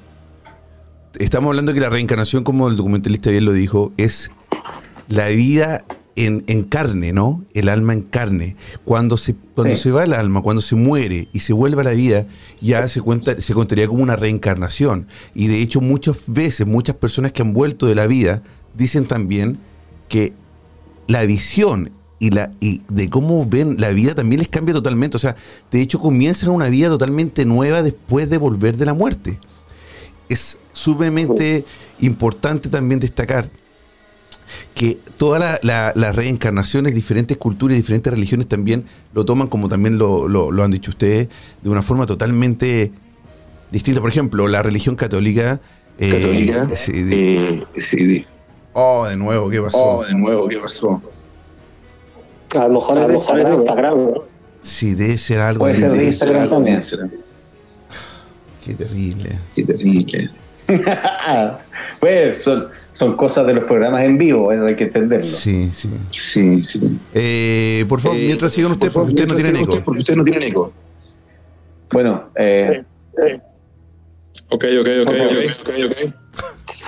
[1.17, 4.31] Estamos hablando que la reencarnación, como el documentalista bien lo dijo, es
[5.07, 5.85] la vida
[6.17, 7.43] en, en carne, ¿no?
[7.53, 8.55] El alma en carne.
[8.83, 9.83] Cuando se, cuando Sí.
[9.83, 12.25] se va el alma, cuando se muere y se vuelve a la vida,
[12.61, 15.07] ya se cuenta, se contaría como una reencarnación.
[15.33, 18.41] Y de hecho, muchas veces, muchas personas que han vuelto de la vida
[18.75, 19.57] dicen también
[20.09, 20.33] que
[21.07, 25.17] la visión y la y de cómo ven la vida también les cambia totalmente.
[25.17, 25.35] O sea,
[25.71, 29.39] de hecho comienzan una vida totalmente nueva después de volver de la muerte.
[30.29, 31.65] Es sumamente
[31.99, 33.49] importante también destacar
[34.73, 39.69] que todas la- la- las reencarnaciones, diferentes culturas y diferentes religiones también lo toman como
[39.69, 41.27] también lo, lo- lo han dicho ustedes,
[41.61, 42.91] de una forma totalmente
[43.71, 44.01] distinta.
[44.01, 45.59] Por ejemplo, la religión católica...
[45.97, 46.75] eh, Católica.
[46.75, 48.25] sí, de- Eh, sí.
[48.73, 49.77] oh, de nuevo, ¿qué pasó?
[49.77, 51.01] Oh, de nuevo, ¿qué pasó?
[52.55, 53.13] A lo mejor es de
[53.53, 54.23] Instagram, ¿no?
[54.61, 56.81] Sí, debe ser algo Puede ser de Instagram también.
[58.63, 59.39] Qué terrible.
[59.55, 60.29] Qué terrible.
[61.99, 65.25] pues son, son cosas de los programas en vivo, eso hay que entenderlo.
[65.37, 65.89] Sí, sí.
[66.09, 66.99] Sí, sí.
[67.13, 69.83] Eh, por favor, Eh, mientras sigan por ustedes, favor, porque ustedes no tienen eco.
[69.85, 70.73] Porque ustedes no tienen eco.
[71.91, 72.81] Bueno, eh,
[74.49, 75.11] Ok, ok, ok, ok.
[75.61, 76.15] ok, ok.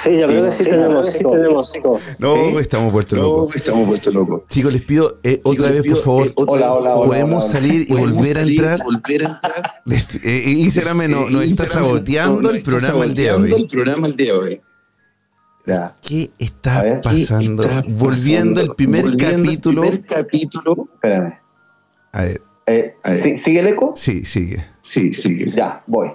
[0.04, 2.00] Sí, yo creo que sí tenemos, sí tenemos eco.
[2.20, 2.56] No, Sí.
[2.60, 3.56] estamos vueltos No, locos.
[3.56, 4.42] estamos vueltos locos.
[4.50, 7.86] Chicos, les pido eh, otra Chicos, vez, por favor, eh, Hola, hola, podemos salir y
[7.94, 8.80] ¿Podemos volver a entrar.
[8.84, 9.82] volver a entrar?
[9.86, 13.62] Les- eh, Instagram no- nos Eh, está saboteando el programa el día de hoy.
[13.62, 14.62] el programa el día de hoy.
[16.02, 17.64] ¿Qué está A ver, ¿qué pasando?
[17.64, 18.62] está Volviendo pasando?
[18.62, 19.82] al primer Volviendo capítulo.
[19.82, 20.88] primer capítulo.
[20.94, 21.34] Espérame.
[22.14, 23.20] A ver, Eh, A ver.
[23.22, 23.94] ¿sí- ¿Sigue el eco?
[23.96, 24.66] sí, sigue.
[24.82, 25.52] Sí, sí.
[25.56, 26.10] Ya, voy.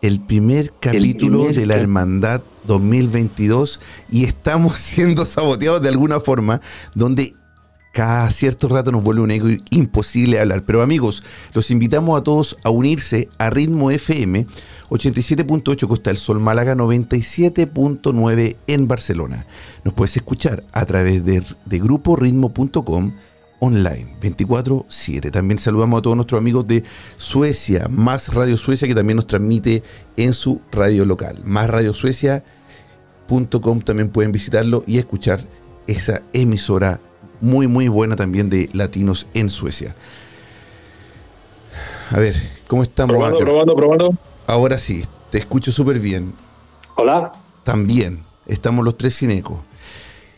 [0.00, 6.60] El primer capítulo primer de la Hermandad 2022 y estamos siendo saboteados de alguna forma,
[6.94, 7.34] donde
[7.92, 10.64] cada cierto rato nos vuelve un eco imposible hablar.
[10.64, 11.22] Pero amigos,
[11.52, 14.46] los invitamos a todos a unirse a Ritmo FM
[14.88, 19.46] 87.8 Costa del Sol Málaga 97.9 en Barcelona.
[19.84, 23.12] Nos puedes escuchar a través de, de gruporitmo.com
[23.62, 25.30] online 24/7.
[25.30, 26.82] También saludamos a todos nuestros amigos de
[27.16, 29.84] Suecia, Más Radio Suecia, que también nos transmite
[30.16, 31.38] en su radio local.
[31.44, 35.46] Más Radio Suecia.com también pueden visitarlo y escuchar
[35.86, 36.98] esa emisora
[37.40, 39.94] muy muy buena también de latinos en Suecia.
[42.10, 42.34] A ver,
[42.66, 43.14] ¿cómo estamos?
[43.14, 43.46] Probando, acá?
[43.46, 44.18] probando, probando.
[44.48, 46.34] Ahora sí, te escucho súper bien.
[46.96, 47.32] Hola.
[47.62, 49.62] También estamos los tres sin eco.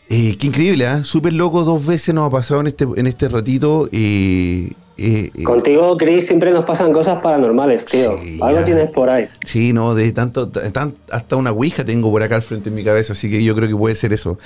[0.09, 1.03] Eh, qué increíble, ¿ah?
[1.03, 3.89] Súper loco, dos veces nos ha pasado en este, en este ratito.
[3.91, 8.17] eh, eh, eh, Contigo, Chris, siempre nos pasan cosas paranormales, tío.
[8.21, 8.65] Sí, Algo ya.
[8.65, 9.27] tienes por ahí.
[9.43, 12.83] sí, no, de tanto, tan- hasta una ouija tengo por acá al frente de mi
[12.83, 14.37] cabeza, así que yo creo que puede ser eso.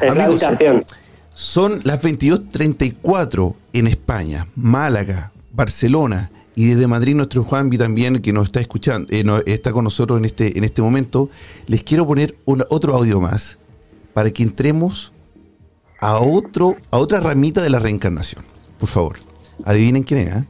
[0.00, 0.84] Es la Amigos, habitación.
[1.34, 8.46] Son las 22.34 en España, Málaga, Barcelona y desde Madrid nuestro Juanvi también que nos
[8.46, 11.30] está escuchando, eh, no, está con nosotros en este, en este momento.
[11.66, 13.58] Les quiero poner un- otro audio más
[14.12, 15.12] para que entremos
[16.00, 18.44] a, otro, a otra ramita de la reencarnación.
[18.78, 19.18] Por favor,
[19.64, 20.34] adivinen quién es.
[20.34, 20.46] ¿ah?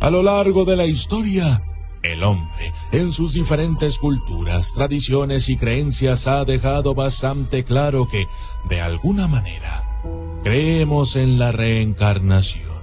[0.00, 1.62] A lo largo de la historia,
[2.04, 8.26] el hombre, en sus diferentes culturas, tradiciones y creencias, ha dejado bastante claro que,
[8.68, 10.02] de alguna manera,
[10.44, 12.74] creemos en la reencarnación.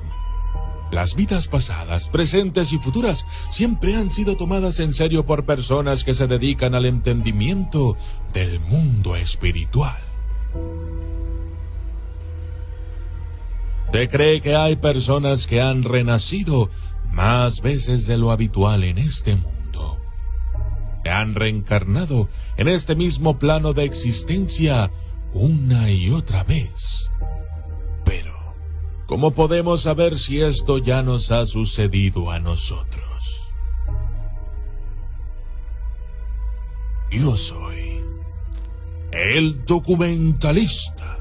[0.91, 6.13] Las vidas pasadas, presentes y futuras siempre han sido tomadas en serio por personas que
[6.13, 7.95] se dedican al entendimiento
[8.33, 10.01] del mundo espiritual.
[13.93, 16.69] Se cree que hay personas que han renacido
[17.11, 20.01] más veces de lo habitual en este mundo.
[21.03, 24.91] Que han reencarnado en este mismo plano de existencia
[25.33, 27.11] una y otra vez.
[28.05, 28.33] Pero,
[29.07, 33.53] ¿cómo podemos saber si esto ya nos ha sucedido a nosotros?
[37.11, 38.05] Yo soy
[39.11, 41.20] el documentalista.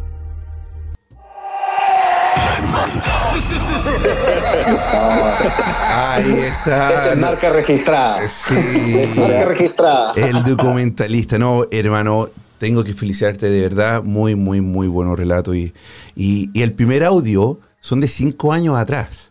[5.92, 7.12] Ahí está.
[7.12, 8.26] Es marca registrada.
[8.28, 8.54] Sí.
[9.16, 10.12] Marca registrada.
[10.14, 15.54] El documentalista, no, hermano, tengo que felicitarte de verdad, muy, muy, muy bueno relato.
[15.54, 15.72] Y,
[16.14, 19.30] y, y el primer audio son de cinco años atrás.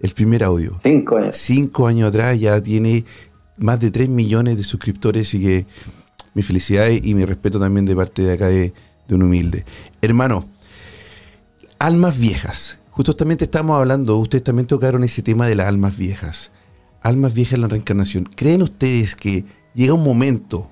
[0.00, 0.76] El primer audio.
[0.82, 1.36] Cinco años.
[1.36, 3.04] Cinco años atrás ya tiene
[3.56, 5.66] más de 3 millones de suscriptores y que
[6.34, 8.74] mi felicidad y mi respeto también de parte de acá de,
[9.06, 9.64] de un humilde.
[10.02, 10.48] Hermano,
[11.84, 12.80] almas viejas.
[12.92, 16.50] Justamente estamos hablando, ustedes también tocaron ese tema de las almas viejas.
[17.02, 18.24] Almas viejas en la reencarnación.
[18.24, 19.44] ¿Creen ustedes que
[19.74, 20.70] llega un momento,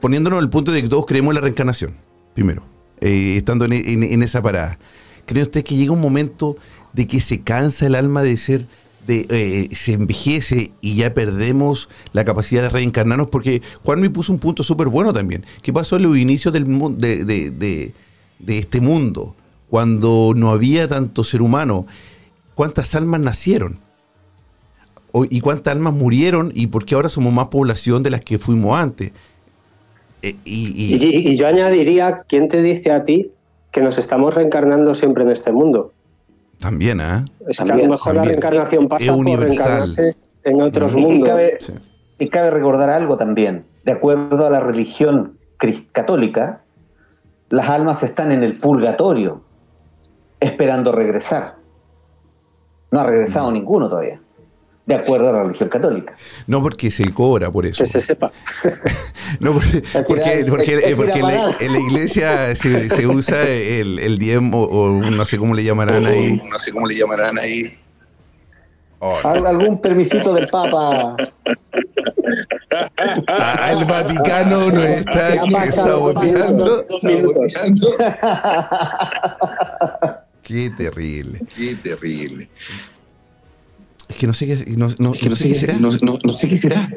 [0.00, 1.94] poniéndonos el punto de que todos creemos en la reencarnación,
[2.34, 2.64] primero,
[3.00, 4.76] eh, estando en, esa parada,
[5.24, 6.56] ¿cree usted que llega un momento
[6.92, 8.66] de que se cansa el alma de ser,
[9.06, 13.28] de eh, se envejece y ya perdemos la capacidad de reencarnarnos?
[13.28, 15.46] Porque Juan me puso un punto súper bueno también.
[15.62, 16.66] ¿Qué pasó en los inicios del,
[16.98, 17.94] de-
[18.40, 19.36] de este mundo?
[19.72, 21.86] Cuando no había tanto ser humano,
[22.54, 23.78] ¿cuántas almas nacieron?
[25.30, 26.52] ¿Y cuántas almas murieron?
[26.54, 29.12] ¿Y por qué ahora somos más población de las que fuimos antes?
[30.20, 33.30] Eh, y, Y, y- y yo añadiría, ¿quién te dice a ti
[33.70, 35.94] que nos estamos reencarnando siempre en este mundo?
[36.60, 37.24] también, ¿ah?
[37.48, 41.30] Es que a lo mejor la reencarnación Es pasa por reencarnarse en otros mundos.
[41.30, 41.72] cabe, Sí.
[42.18, 43.64] y cabe recordar algo también.
[43.86, 46.60] De acuerdo a la religión cris- católica,
[47.48, 49.42] las almas están en el purgatorio,
[50.42, 51.56] esperando regresar.
[52.90, 53.54] No ha regresado Mm.
[53.54, 54.20] ninguno todavía,
[54.86, 56.14] de acuerdo a la religión católica.
[56.46, 57.82] No porque se cobra por eso.
[57.84, 58.30] Que se sepa.
[59.40, 61.56] No, porque, que porque, porque- en, la, pagar.
[61.62, 66.04] en la iglesia se, se usa el, el diezmo o no sé cómo le llamarán
[66.04, 66.40] ahí.
[66.50, 67.72] No sé cómo le llamarán ahí.
[69.24, 71.16] Al- algún permisito del Papa.
[73.26, 76.12] Ah, el Vaticano nos está ¿Qué ha pasado?
[76.12, 76.84] saboteando.
[80.42, 81.40] Qué terrible.
[81.56, 82.48] Qué terrible.
[84.08, 85.74] Es que no sé qué, no, no- Que no sé qué será.
[85.78, 86.88] no, no- no sé qué será.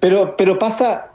[0.00, 1.10] Pero, pero pasa,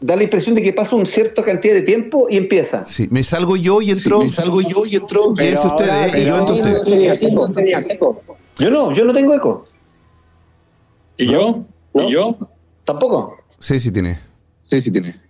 [0.00, 2.84] da la impresión de que pasa una cierta cantidad de tiempo y empieza.
[2.86, 4.20] Sí, me salgo yo y entro.
[4.20, 5.34] Sí, me salgo yo y entro.
[5.34, 6.22] Quédense Pero ustedes, ¿eh?
[6.22, 7.88] y yo entro ustedes.
[8.58, 9.62] Yo no, yo no tengo eco.
[11.16, 11.64] ¿Y yo?
[11.94, 12.08] ¿No?
[12.08, 12.38] ¿Y yo?
[12.84, 13.36] Tampoco.
[13.58, 14.18] Sí, sí tiene.
[14.62, 15.20] Sí, sí tiene.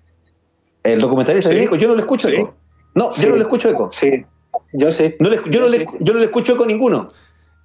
[0.82, 1.54] El documentalista Sí.
[1.54, 2.34] tiene eco, yo no le escucho Sí.
[2.36, 2.54] eco.
[2.94, 3.22] No, Sí.
[3.22, 3.90] yo no le escucho eco.
[3.90, 4.24] Sí,
[4.72, 5.14] yo sí.
[5.18, 7.08] No le- yo, no Yo le, yo no le escucho eco a ninguno.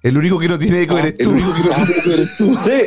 [0.02, 1.30] El único que no tiene eco eres El tú.
[1.32, 2.54] único que no tiene eco eres tú.
[2.64, 2.82] Sí.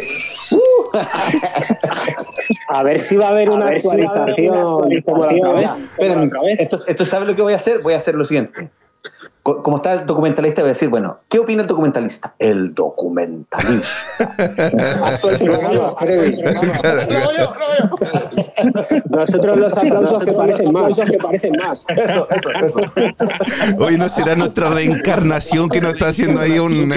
[2.67, 5.69] A ver si va a haber una ver si va a haber actualización, una vez.
[5.97, 6.27] Espérenme,
[6.59, 7.81] esto, esto ¿sabe lo que voy a hacer?
[7.81, 8.69] Voy a hacer lo siguiente.
[9.43, 12.35] Co- Como está el documentalista, voy a decir, bueno, ¿qué opina el documentalista?
[12.37, 13.81] El documentalista.
[19.09, 20.95] Nosotros los aplausos que parecen más.
[20.99, 21.85] que parecen más.
[21.89, 22.49] Eso, eso,
[22.95, 23.27] eso.
[23.79, 26.91] Hoy no será nuestra reencarnación que nos está haciendo ahí un.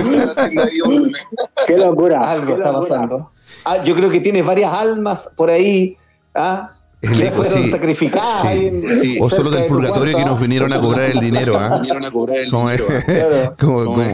[1.66, 2.20] Qué locura.
[2.30, 2.88] Algo qué está locura.
[2.88, 3.30] pasando.
[3.64, 5.96] Ah, yo creo que tienes varias almas por ahí
[6.35, 6.72] ¿ah?
[7.08, 7.70] Que fueron sí.
[7.70, 8.42] sacrificadas.
[8.42, 8.46] Sí.
[8.48, 9.18] ahí en- Sí.
[9.20, 11.80] O solo del purgatorio que nos vinieron a cobrar el dinero, ¿ah?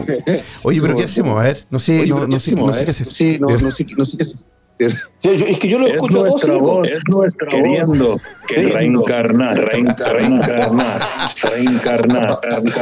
[0.07, 0.43] Es- es.
[0.63, 1.39] Oye, pero ¿qué hacemos?
[1.39, 2.67] A ver, no sé, Oye, no, no ¿qué sé, hacemos?
[2.67, 3.11] no A sé qué hacer.
[3.11, 4.37] Sí, no, no sé, no sé qué hacer.
[5.21, 8.61] Yo- yo- es que yo lo escucho nuestra voz, es nuestra queriendo que Sí.
[8.63, 11.01] reencarnar, reencarnar, reencarnar,
[11.43, 12.39] reencarnar,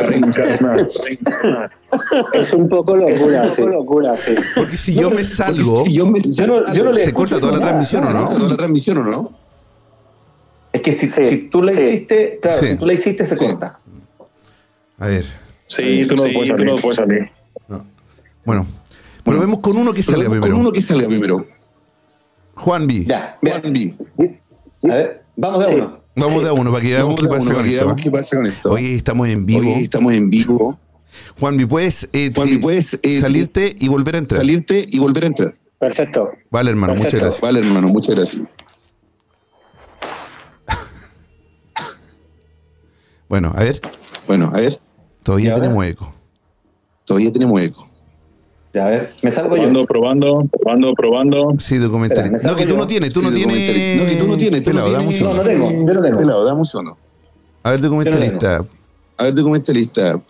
[0.10, 1.72] reencarnar, reencarnar.
[2.34, 3.64] Es un poco locura, sí.
[3.64, 4.34] locura, sí.
[4.56, 7.38] Porque si yo me salgo, Si yo, me Yo no- yo no le se corta
[7.38, 7.72] toda la nada.
[7.72, 8.30] transmisión, ¿o no?
[8.30, 9.49] ¿Toda la transmisión o no?
[10.72, 11.80] Es que si, Sí, si tú la sí.
[11.82, 12.68] hiciste, claro, Sí.
[12.68, 13.46] si tú la hiciste, se Sí.
[13.46, 13.80] corta.
[15.00, 15.26] A ver,
[15.68, 16.74] Sí, tú no Sí, puedes tú salir.
[16.74, 17.30] no puedes salir.
[18.46, 18.66] bueno.
[19.26, 20.58] Volvemos con uno que salga Con primero.
[20.58, 21.46] uno que salga primero.
[22.56, 23.06] Juan B.
[23.06, 23.96] Ya, mira, Juan B.
[24.92, 25.76] a ver, vamos de a Sí.
[25.76, 26.00] uno.
[26.16, 27.72] Vamos de a uno para que veamos qué a pasa con esto.
[27.86, 28.02] veamos.
[28.02, 28.72] ¿Qué pasa con esto?
[28.72, 29.60] Hoy estamos en vivo.
[29.76, 30.80] Hoy estamos en vivo.
[31.40, 34.40] Juan B, puedes, eh, Juan eh, puedes, eh, salirte y volver a entrar.
[34.40, 35.56] Salirte y volver a entrar.
[35.78, 36.32] Perfecto.
[36.50, 37.40] Vale, hermano, muchas gracias.
[37.42, 38.42] Vale, hermano, muchas gracias.
[43.30, 43.80] Bueno, a ver,
[44.28, 44.80] Bueno, a ver,
[45.24, 45.62] todavía a ver.
[45.64, 46.14] tenemos eco.
[47.06, 47.88] todavía tenemos eco.
[48.74, 49.64] Ya, a ver, me salgo yo.
[49.64, 51.56] Probando, probando, probando, probando.
[51.60, 52.32] Sí, documental.
[52.44, 52.78] No, que tú yo.
[52.78, 53.48] no tienes, tú Sí, no tienes.
[53.48, 54.04] documentalista.
[54.04, 55.22] No, que tú no tienes, tú no Pelado, un tienes.
[55.22, 56.18] No, no tengo, yo no tengo.
[56.20, 56.98] Pelado, damos uno.
[57.64, 58.66] A ver, documentalista.
[59.18, 60.22] A ver, documentalista.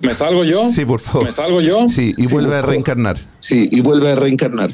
[0.00, 0.64] ¿Me salgo yo?
[0.70, 1.24] Sí, por favor.
[1.24, 1.88] ¿Me salgo yo?
[1.88, 3.16] Sí, y vuelve a reencarnar.
[3.40, 4.70] Sí, y vuelve a reencarnar.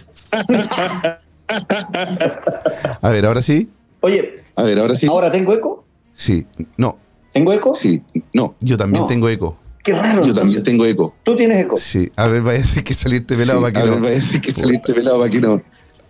[3.00, 3.70] A ver, ahora sí.
[4.00, 5.06] Oye, A ver, ahora sí.
[5.06, 5.84] ¿ahora tengo eco?
[6.12, 6.46] Sí.
[6.76, 6.98] No,
[7.34, 7.74] ¿Tengo eco?
[7.74, 8.54] Sí, no.
[8.60, 9.06] yo también No.
[9.08, 9.58] tengo eco.
[9.82, 10.24] Qué raro.
[10.24, 11.14] Yo también tengo eco.
[11.24, 11.76] Tú tienes eco.
[11.76, 12.10] Sí.
[12.16, 14.02] A ver, vaya a tener que salirte pelado Sí, para a que ver, no.
[14.04, 15.62] va a decir que saliste pelado para que no.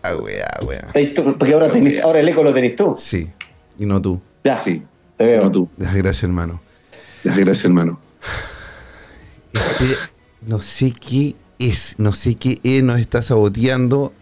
[0.05, 0.13] Ah.
[0.95, 2.95] Ahí tú- Porque ahora, tenés- ahora el eco lo tenés tú.
[2.99, 3.29] Sí.
[3.79, 4.21] Y no tú.
[4.45, 4.85] Ya, Sí,
[5.17, 5.43] te veo.
[5.43, 5.69] no tú.
[5.79, 6.61] Gracias, hermano.
[7.25, 7.99] Gracias, hermano.
[9.53, 9.95] Este,
[10.47, 14.13] no sé qué es, no sé qué es, nos está saboteando,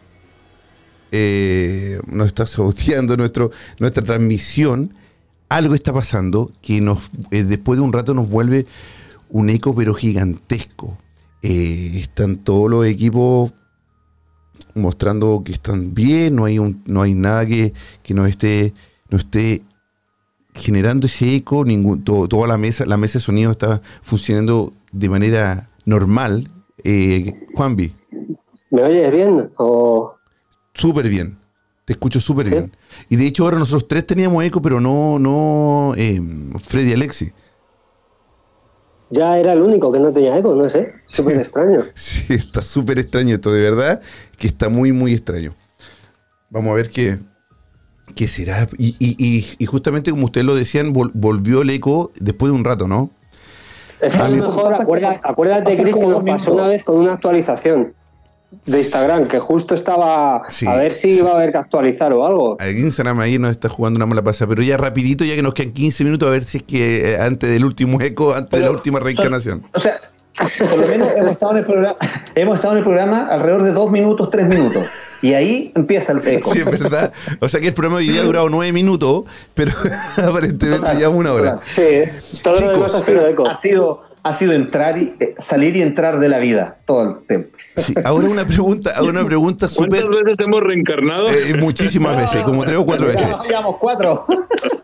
[1.11, 4.95] eh, nos está saboteando nuestro, nuestra transmisión.
[5.53, 8.67] Algo está pasando que nos, eh, después de un rato nos vuelve
[9.29, 10.97] un eco pero gigantesco.
[11.43, 13.53] Eh, están todos los equipos
[14.75, 18.73] mostrando que están bien, no hay, un, no hay nada que, que nos esté,
[19.11, 19.63] no esté
[20.55, 25.09] generando ese eco, ningún, todo- toda la mesa, la mesa de sonido está funcionando de
[25.11, 26.51] manera normal.
[26.85, 27.93] Eh, Juanvi,
[28.71, 29.51] ¿Me oyes bien?
[29.59, 30.15] O...
[30.73, 31.37] súper bien.
[31.93, 32.75] Te escucho súper bien.
[33.11, 36.19] Y de hecho ahora nosotros tres teníamos eco, pero no, no eh,
[36.59, 37.33] Freddy Alexi.
[39.11, 40.95] Ya era el único que no tenía eco, no sé.
[41.07, 41.85] Súper extraño.
[41.95, 44.01] Sí, está súper extraño esto, de verdad,
[44.39, 45.55] que está muy, muy extraño.
[46.49, 47.19] Vamos a ver qué,
[48.15, 48.67] qué será.
[48.79, 52.57] Y, y- y- y justamente como ustedes lo decían, vol- volvió el eco después de
[52.57, 53.11] un rato, ¿no?
[54.01, 57.93] Esto a lo mejor, acuerda- acuérdate, Chris, que nos pasó una vez con una actualización
[58.67, 60.67] de Instagram, que justo estaba Sí.
[60.67, 62.59] a ver si iba a haber que actualizar o algo.
[62.61, 65.55] El Instagram ahí nos está jugando una mala pasada, pero ya rapidito, ya que nos
[65.55, 68.65] quedan 15 minutos, a ver si es que eh, antes del último eco, antes de
[68.65, 69.65] la última reencarnación.
[69.75, 69.95] O sea,
[70.59, 71.97] por lo menos hemos estado en el programa,
[72.35, 74.87] hemos estado en el programa alrededor de dos minutos, tres minutos.
[75.21, 76.53] Y ahí empieza el eco.
[76.53, 77.13] Sí, es verdad.
[77.41, 79.25] O sea que el programa hoy día ha durado nueve minutos,
[79.55, 79.73] pero
[80.17, 81.53] aparentemente ya una hora.
[81.63, 81.83] Sí,
[82.43, 83.47] todo Chicos, lo demás ha sido eco.
[83.49, 87.27] Ha sido, ha sido entrar y eh, salir y entrar de la vida todo el
[87.27, 87.57] tiempo.
[87.77, 90.05] Sí, ahora una pregunta, ahora una pregunta súper.
[90.05, 91.29] ¿Cuántas veces hemos reencarnado?
[91.29, 93.27] eh, muchísimas veces, como tres o cuatro veces.
[93.27, 94.27] Ya Llevamos cuatro.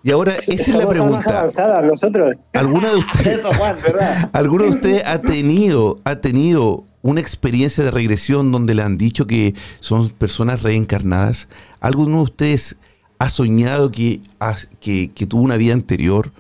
[0.02, 1.82] Y ahora, esa es la pregunta.
[1.82, 2.36] nosotros.
[2.52, 4.30] ¿Alguna de ustedes, Eso, Juan, ¿verdad?
[4.32, 9.26] ¿Alguno de ustedes ha tenido, ha tenido una experiencia de regresión donde le han dicho
[9.26, 11.48] que son personas reencarnadas?
[11.80, 12.76] ¿Alguno de ustedes
[13.18, 14.20] ha soñado que,
[14.80, 16.32] que tuvo una vida anterior?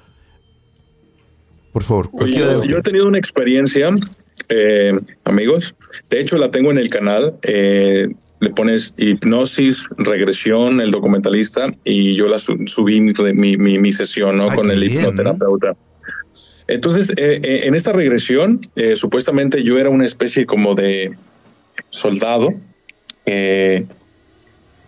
[1.72, 3.90] Por favor, Oye, yo, yo he tenido una experiencia,
[4.48, 4.92] eh,
[5.24, 5.74] amigos.
[6.08, 7.34] De hecho, la tengo en el canal.
[7.42, 8.08] eh,
[8.40, 13.92] le pones hipnosis, regresión, el documentalista, y yo la su- subí mi, mi, mi- mi
[13.92, 14.48] sesión ¿no?
[14.50, 15.76] Ah, con el bien, hipnoterapeuta.
[16.68, 21.16] Entonces, eh, eh, en esta regresión, eh, supuestamente yo era una especie como de
[21.88, 22.54] soldado
[23.26, 23.86] eh,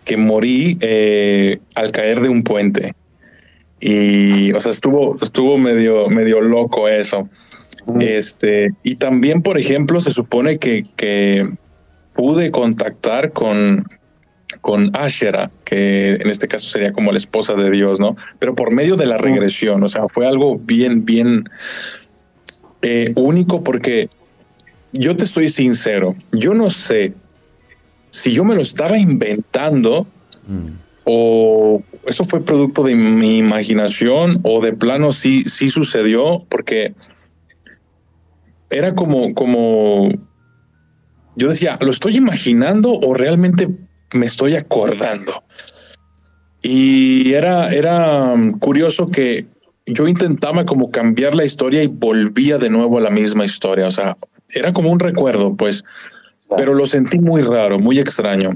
[0.05, 2.93] que morí eh, al caer de un puente.
[3.81, 7.27] Y, o sea, estuvo, estuvo medio, medio loco eso.
[7.99, 11.49] Este, y también, por ejemplo, se supone que, que
[12.13, 13.83] pude contactar con,
[14.61, 18.15] con Ashera, que en este caso sería como la esposa de Dios, ¿no?
[18.37, 21.49] Pero por medio de la regresión, o sea, fue algo bien, bien
[22.83, 24.09] eh, único porque
[24.91, 27.13] yo te soy sincero, yo no sé
[28.11, 30.05] si yo me lo estaba inventando
[31.03, 36.93] o eso fue producto de mi imaginación o de plano sí, sí sucedió porque
[38.69, 40.09] era como, como
[41.35, 43.69] yo decía, ¿lo estoy imaginando o realmente
[44.13, 45.43] me estoy acordando?
[46.63, 49.47] Y era, era um, curioso que
[49.85, 53.87] yo intentaba como cambiar la historia y volvía de nuevo a la misma historia.
[53.87, 54.15] O sea,
[54.49, 55.83] era como un recuerdo, pues,
[56.55, 58.51] pero lo sentí muy raro, muy extraño.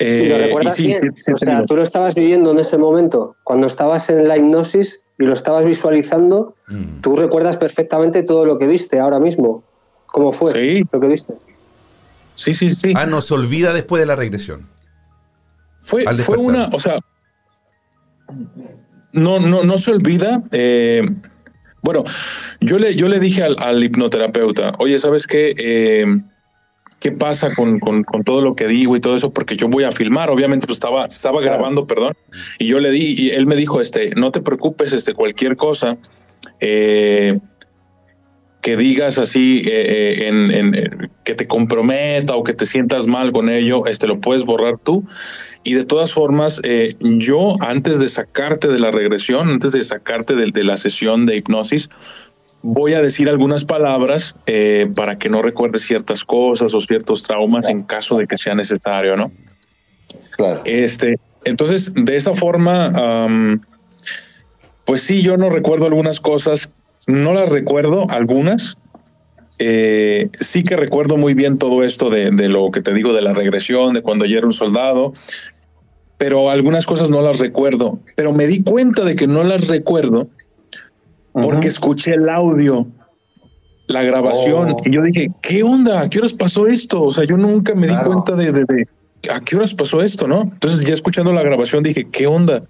[0.00, 1.00] ¿Y lo Eh, recuerdas sí, bien?
[1.14, 4.36] sí, sí, o sea, tú lo estabas viviendo en ese momento, cuando estabas en la
[4.38, 7.00] hipnosis y lo estabas visualizando, Mm.
[7.02, 9.62] tú recuerdas perfectamente todo lo que viste ahora mismo.
[10.06, 10.82] ¿Cómo fue Sí.
[10.90, 11.34] lo que viste?
[12.34, 12.94] sí, sí, sí.
[12.96, 14.66] Ah, nos olvida después de la regresión.
[15.78, 16.96] Fue, fue una, o sea,
[19.12, 20.42] no, no, no se olvida.
[20.52, 21.02] eh,
[21.82, 22.04] bueno,
[22.60, 25.54] yo le, yo le dije al, al hipnoterapeuta, oye, ¿sabes qué?
[25.58, 26.04] Eh,
[27.00, 29.32] ¿Qué pasa con, con, con todo lo que digo y todo eso?
[29.32, 32.12] Porque yo voy a filmar, obviamente, pues estaba, estaba grabando, perdón,
[32.58, 35.96] y yo le di, y él me dijo, este, no te preocupes, este, cualquier cosa,
[36.60, 37.38] eh,
[38.62, 43.32] que digas así, eh, eh, en, en- que te comprometa o que te sientas mal
[43.32, 45.06] con ello, este lo puedes borrar tú.
[45.64, 50.34] Y de todas formas, eh, yo antes de sacarte de la regresión, antes de sacarte
[50.34, 51.88] de, de la sesión de hipnosis,
[52.62, 57.68] voy a decir algunas palabras eh, para que no recuerdes ciertas cosas o ciertos traumas
[57.68, 59.32] en caso de que sea necesario, ¿no?
[60.36, 60.62] Claro.
[60.64, 63.28] Este, entonces, de esa forma,
[64.84, 66.72] pues sí, yo no recuerdo algunas cosas,
[67.06, 68.76] no las recuerdo, algunas.
[69.58, 73.20] Eh, sí que recuerdo muy bien todo esto de, de lo que te digo de
[73.20, 75.12] la regresión, de cuando yo era un soldado,
[76.16, 78.00] pero algunas cosas no las recuerdo.
[78.16, 80.28] Pero me di cuenta de que no las recuerdo
[81.32, 82.86] porque escuché el audio,
[83.88, 84.76] la grabación, Oh.
[84.84, 86.02] y yo dije, ¿qué onda?
[86.02, 87.02] ¿A qué horas pasó esto?
[87.02, 88.12] O sea, yo nunca me di Claro.
[88.12, 88.86] cuenta de, de- de
[89.30, 90.42] a qué horas pasó esto, ¿no?
[90.42, 92.62] Entonces, ya escuchando la grabación, dije, ¿qué onda?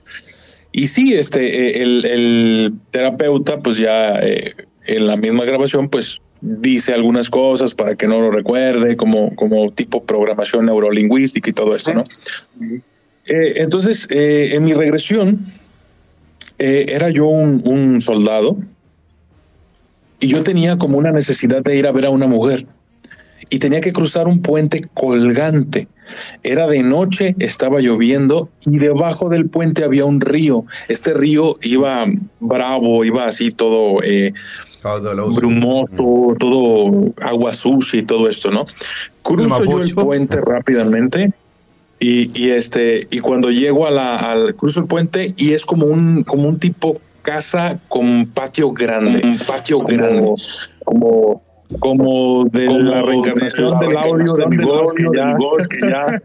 [0.73, 1.41] Y sí, este,
[1.79, 4.55] eh, el, el terapeuta, pues ya eh,
[4.87, 9.71] en la misma grabación, pues dice algunas cosas para que no lo recuerde, como, como
[9.73, 12.03] tipo programación neurolingüística y todo esto, ¿no?
[13.27, 15.41] Eh, entonces, eh, en mi regresión,
[16.61, 18.59] eh, era yo un, un soldado
[20.21, 22.67] y yo tenía como una necesidad de ir a ver a una mujer
[23.49, 25.89] y tenía que cruzar un puente colgante.
[26.43, 30.67] Era de noche, estaba lloviendo y debajo del puente había un río.
[30.89, 32.05] Este río iba
[32.41, 34.35] bravo, iba así todo eh,
[35.35, 38.67] brumoso, todo agua sucia y todo esto, ¿no?
[39.23, 41.33] Cruzo yo el puente rápidamente
[42.01, 45.87] Y, y este, y cuando llego a la, al cruzo el puente y es como
[45.87, 50.35] un, como un tipo casa con patio grande, un patio grande,
[50.83, 51.43] como
[51.79, 55.07] como de la reencarnación del audio de mi voz que
[55.89, 56.21] ya,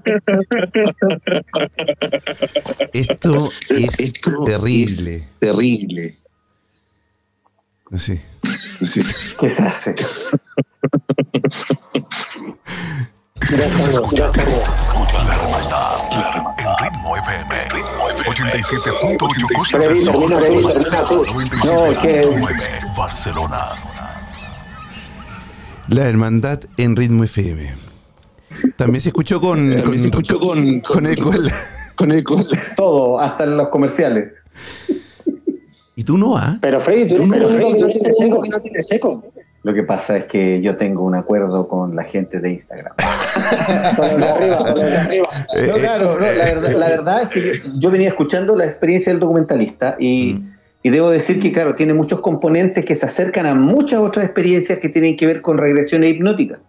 [2.93, 5.17] Esto es Esto terrible.
[5.17, 6.15] Es terrible.
[7.97, 8.19] Sí.
[8.81, 9.01] sí.
[9.39, 9.95] ¿Qué se hace?
[13.51, 14.13] Ya estamos.
[14.13, 15.95] La hermandad.
[16.57, 17.45] En ritmo FM.
[17.69, 18.29] Ritmo FM.
[18.31, 20.11] 87.8 Costa Termina.
[22.97, 23.59] Barcelona.
[25.89, 27.73] La hermandad en ritmo FM.
[28.77, 29.69] También se escuchó con.
[29.69, 30.79] También se escuchó con.
[30.79, 31.31] Con eco.
[31.95, 32.41] Con eco.
[32.75, 34.31] Todo, hasta en los comerciales.
[35.95, 36.57] ¿Y tú no, ah?
[36.61, 39.23] Pero Freddy, tú eco, que no tienes eco.
[39.63, 42.93] Lo que pasa es que yo tengo un acuerdo con la gente de Instagram.
[43.95, 45.29] con los de arriba, con los de arriba.
[45.67, 49.19] No, claro, no, la, verdad, la, verdad, es que yo, venía escuchando la experiencia del
[49.19, 50.57] documentalista y, mm.
[50.83, 54.79] y, debo decir que, claro, tiene muchos componentes que se acercan a muchas otras experiencias
[54.79, 56.59] que tienen que ver con regresiones hipnóticas.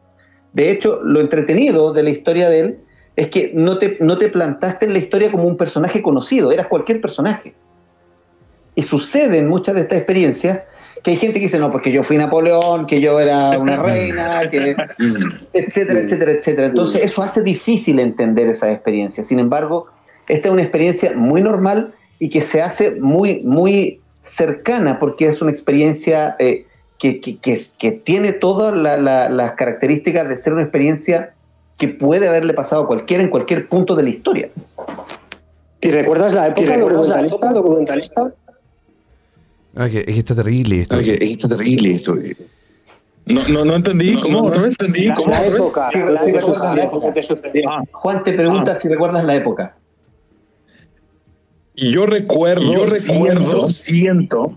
[0.53, 2.79] De hecho, lo entretenido de la historia de él
[3.17, 6.67] es que no te, no te plantaste en la historia como un personaje conocido, eras
[6.67, 7.55] cualquier personaje.
[8.75, 10.61] Y sucede en muchas de estas experiencias
[11.07, 14.51] que hay gente que dice, no, porque yo fui Napoleón, que yo era una reina,
[14.51, 14.75] que,
[15.53, 16.67] etcétera, etcétera, etcétera.
[16.67, 19.23] Entonces eso hace difícil entender esa experiencia.
[19.23, 19.87] Sin embargo,
[20.27, 25.41] esta es una experiencia muy normal y que se hace muy, muy cercana porque es
[25.41, 26.67] una experiencia eh,
[26.99, 31.35] que, que, que, que, tiene todas la, la, las características de ser una experiencia
[31.79, 34.51] que puede haberle pasado a cualquiera en cualquier punto de la historia.
[35.81, 37.53] ¿Y recuerdas la época documentalista?
[37.53, 38.33] documentalista?
[39.77, 40.97] Ah, que, es que está terrible esto.
[40.97, 42.17] Ah, que, es que está terrible esto.
[43.27, 44.13] No, no, no entendí.
[44.13, 44.43] No, ¿Cómo?
[44.49, 45.13] No, no entendí.
[45.15, 45.31] ¿Cómo?
[45.31, 47.69] La, época, sí, la, época, la época te sucedió.
[47.69, 48.79] Ah, Juan te pregunta ah.
[48.81, 49.77] si recuerdas la época.
[51.75, 54.57] Yo recuerdo, yo recuerdo, siento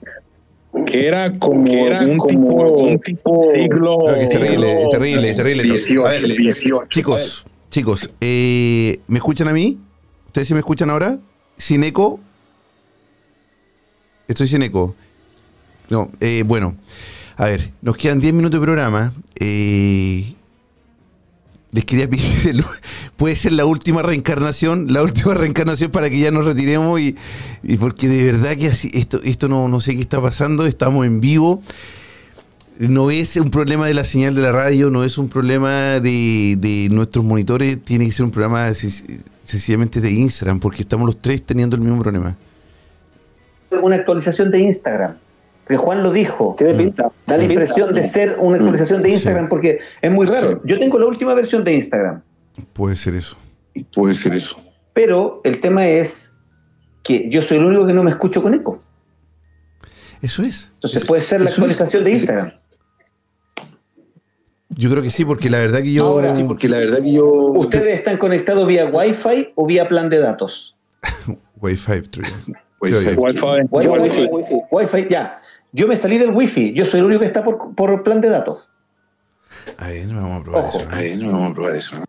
[0.85, 3.97] que era como, que era un, como tipo, un tipo siglo.
[4.07, 5.63] No, es terrible, es terrible, es terrible.
[5.63, 9.77] 18, ver, 18, chicos, chicos, eh, ¿me escuchan a mí?
[10.27, 11.19] ¿Ustedes sí me escuchan ahora?
[11.57, 12.21] ¿Sin eco?
[14.29, 14.95] Estoy sin eco.
[15.89, 16.75] No, eh, bueno,
[17.35, 19.11] a ver, nos quedan 10 minutos de programa.
[19.39, 20.33] Eh,
[21.71, 22.63] les quería pedir,
[23.17, 27.15] puede ser la última reencarnación, la última reencarnación para que ya nos retiremos y,
[27.79, 31.21] porque de verdad que así, esto, esto no, no sé qué está pasando, estamos en
[31.21, 31.61] vivo.
[32.77, 36.55] No es un problema de la señal de la radio, no es un problema de,
[36.57, 38.73] de nuestros monitores, tiene que ser un problema
[39.43, 42.37] sencillamente de Instagram, porque estamos los tres teniendo el mismo problema.
[43.81, 45.17] Una actualización de Instagram
[45.69, 46.55] que Juan lo dijo.
[46.57, 47.11] Tiene pinta.
[47.27, 49.49] Da la impresión de ser una actualización de Instagram sí.
[49.49, 50.53] porque es muy raro.
[50.53, 50.59] Sí.
[50.65, 52.23] Yo tengo la última versión de Instagram.
[52.73, 53.37] Puede ser eso.
[53.93, 54.57] Puede ser eso.
[54.93, 56.33] Pero el tema es
[57.03, 58.79] que yo soy el único que no me escucho con eco.
[60.23, 60.71] Eso es.
[60.73, 62.05] Entonces puede ser la actualización es.
[62.05, 62.53] de Instagram.
[64.69, 66.07] Yo creo que sí, porque la verdad que yo.
[66.07, 67.27] Ahora sí, porque la verdad que yo.
[67.27, 70.75] ¿Ustedes están conectados vía Wi-Fi o vía plan de datos?
[71.61, 72.53] Wi-Fi, Wi-Fi.
[72.81, 73.15] Wi-Fi.
[73.71, 74.27] Wi-Fi.
[74.31, 74.55] Wi-Fi.
[74.71, 75.07] Wi-Fi.
[75.09, 75.39] Ya.
[75.71, 78.29] Yo me salí del wifi, yo soy el único que está por, por plan de
[78.29, 78.69] datos.
[79.77, 80.79] A ver, no vamos a probar Ojo.
[80.79, 80.89] eso.
[80.89, 82.03] A ver, no vamos a probar eso.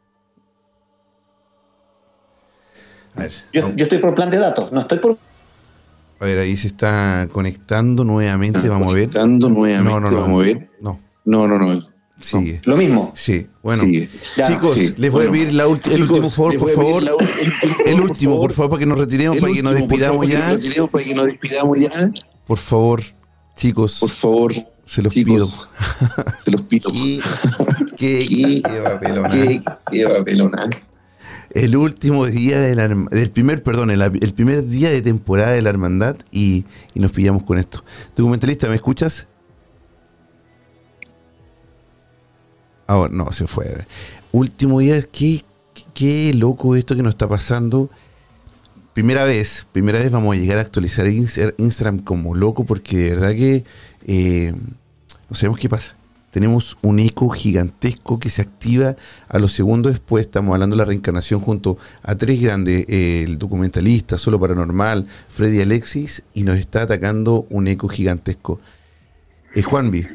[3.16, 5.18] A ver, yo, yo, estoy por plan de datos, no estoy por.
[6.20, 9.10] A ver, ahí se está conectando nuevamente, está vamos a ver.
[9.10, 10.70] Conectando nuevamente, no, no, no, vamos a ver.
[10.80, 11.00] No.
[11.24, 11.80] No, no, no.
[12.20, 12.60] Sigue.
[12.64, 13.12] Lo mismo.
[13.14, 13.82] Sí, bueno.
[13.82, 14.10] Sigue.
[14.46, 14.94] Chicos, sí.
[14.96, 17.02] les voy bueno, a pedir la ulti el último favor, por favor.
[17.02, 20.38] La, el, el, último, por favor, para que nos retiremos, para que nos despidamos ya.
[20.38, 22.10] Nos retiremos, para que nos despidamos ya.
[22.46, 23.02] Por favor,
[23.60, 23.98] chicos.
[24.00, 24.52] Por favor.
[24.86, 26.24] Se los chicos, pido.
[26.44, 26.90] Se los pido.
[26.92, 27.20] ¿Qué,
[27.96, 29.28] qué, qué, qué papelona?
[29.28, 30.70] ¿Qué, qué papelona?
[31.50, 35.62] El último día de la, del primer, perdón, el, el, primer día de temporada de
[35.62, 37.84] la hermandad y, y nos pillamos con esto.
[38.16, 39.26] Documentalista, ¿me escuchas?
[42.86, 43.86] Ahora, no, se fue.
[44.32, 45.44] Último día, qué,
[45.92, 47.90] qué loco esto que nos está pasando.
[49.00, 53.30] Primera vez, primera vez vamos a llegar a actualizar Instagram como loco porque de verdad
[53.30, 53.64] que
[54.06, 54.52] eh,
[55.30, 55.96] no sabemos qué pasa.
[56.30, 58.96] Tenemos un eco gigantesco que se activa
[59.26, 60.26] a los segundos después.
[60.26, 65.62] Estamos hablando de la reencarnación junto a tres grandes, eh, el documentalista, Solo Paranormal, Freddy
[65.62, 68.60] Alexis, y nos está atacando un eco gigantesco.
[69.54, 70.06] Eh, Juanvi.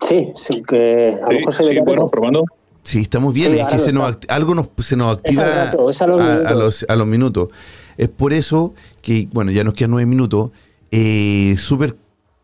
[0.00, 2.44] Sí, sí, que a lo mejor sí, se sí, bueno, probando.
[2.86, 3.52] Sí, estamos bien.
[3.52, 6.86] Sí, es que se nos, algo nos, se nos activa rato, a, los a, los,
[6.88, 7.48] a, los minutos.
[7.96, 10.52] Es por eso que, bueno, ya nos quedan nueve minutos.
[10.92, 11.96] Eh, Súper,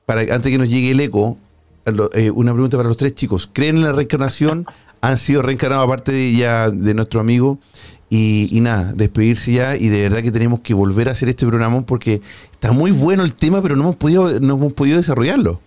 [0.05, 1.39] para antes que nos llegue el eco,
[2.15, 3.49] eh, una pregunta para los tres chicos.
[3.53, 4.67] ¿Creen en la reencarnación?
[5.01, 7.61] ¿Han sido reencarnados aparte de ya de nuestro amigo?
[8.11, 11.47] Y, y nada, despedirse ya y de verdad que tenemos que volver a hacer este
[11.47, 12.21] programa porque
[12.51, 15.61] está muy bueno el tema, pero no hemos podido, no hemos podido desarrollarlo.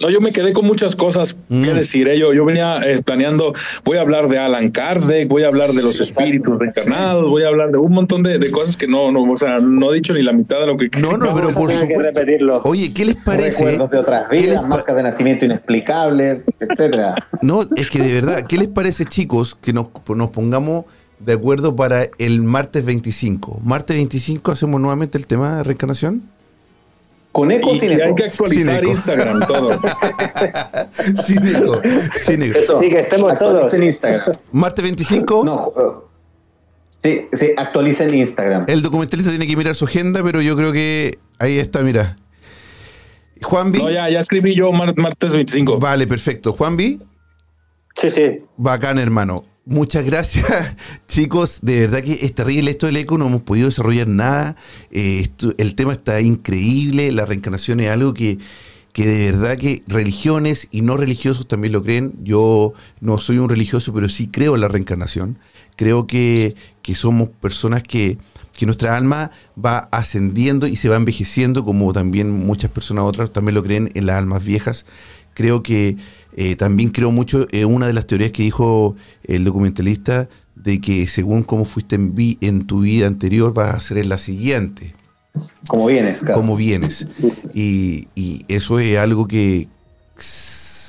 [0.00, 1.62] No, yo me quedé con muchas cosas Mm.
[1.62, 2.08] que decir.
[2.08, 2.18] ¿eh?
[2.18, 3.52] Yo, yo venía eh, planeando,
[3.84, 7.48] voy a hablar de Alan Kardec, voy a hablar de los espíritus reencarnados, voy a
[7.48, 10.12] hablar de un montón de, de cosas que no, no, o sea, no he dicho
[10.12, 12.02] ni la mitad de lo que No, no, pero por Hay que supuesto.
[12.02, 12.62] repetirlo.
[12.64, 13.64] Oye, ¿qué les parece?
[13.64, 17.14] Recuerdos de otras ¿Qué les vidas, marcas de nacimiento inexplicables, etcétera.
[17.40, 19.86] No, es que de verdad, ¿qué les parece, chicos, que nos,
[20.16, 20.84] nos pongamos
[21.20, 23.60] de acuerdo para el martes 25?
[23.62, 26.22] Martes 25 hacemos nuevamente el tema de reencarnación.
[27.32, 28.84] Con eco o Y, y hay que actualizar.
[28.84, 29.70] Instagram todo.
[31.24, 31.80] Cínico,
[32.18, 32.58] cínico.
[32.58, 33.54] Eso, Sí, que estemos todos.
[33.54, 34.32] actualicen Instagram.
[34.52, 35.72] Martes 25, No,
[37.02, 38.66] eh, sí, sí, actualicen Instagram.
[38.68, 42.16] el documentalista tiene que mirar su agenda, pero yo creo que ahí está, mira.
[43.42, 43.78] Juan B.
[43.78, 45.78] No, ya, ya escribí yo mar- martes 25.
[45.78, 46.52] Vale, perfecto.
[46.52, 46.98] Juan B.
[47.96, 48.40] Sí, sí.
[48.56, 49.44] Bacán, hermano.
[49.64, 51.60] Muchas gracias, chicos.
[51.62, 54.56] De verdad que es terrible esto del eco, no hemos podido desarrollar nada.
[54.90, 57.12] Eh, el tema está increíble.
[57.12, 58.38] La reencarnación es algo que,
[58.92, 62.12] que de verdad que religiones y no religiosos también lo creen.
[62.24, 65.38] Yo no soy un religioso, pero sí creo en la reencarnación.
[65.76, 68.18] Creo que, que somos personas que,
[68.58, 69.30] que nuestra alma
[69.64, 74.06] va ascendiendo y se va envejeciendo, como también muchas personas otras también lo creen en
[74.06, 74.86] las almas viejas.
[75.34, 75.96] Creo que
[76.36, 81.06] eh, también creo mucho en una de las teorías que dijo el documentalista de que
[81.06, 84.94] según cómo fuiste en, vi- en tu vida anterior vas a ser en la siguiente
[85.66, 86.34] Como vienes, claro.
[86.40, 87.06] cómo vienes.
[87.54, 89.68] Y, y eso es algo que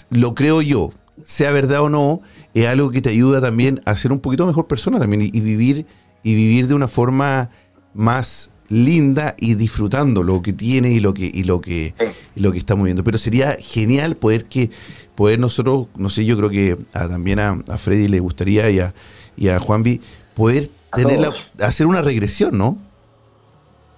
[0.09, 0.91] lo creo yo,
[1.23, 2.21] sea verdad o no,
[2.53, 5.41] es algo que te ayuda también a ser un poquito mejor persona también y, y
[5.41, 5.85] vivir
[6.23, 7.49] y vivir de una forma
[7.93, 11.93] más linda y disfrutando lo que tiene y lo que y lo que
[12.35, 13.03] y lo que estamos viendo.
[13.03, 14.71] Pero sería genial poder que
[15.15, 18.79] poder nosotros, no sé, yo creo que a- también a, a Freddy le gustaría y
[18.79, 18.93] a,
[19.37, 20.01] y a Juanvi
[20.35, 21.33] poder A tener la-
[21.67, 22.77] hacer una regresión, ¿no?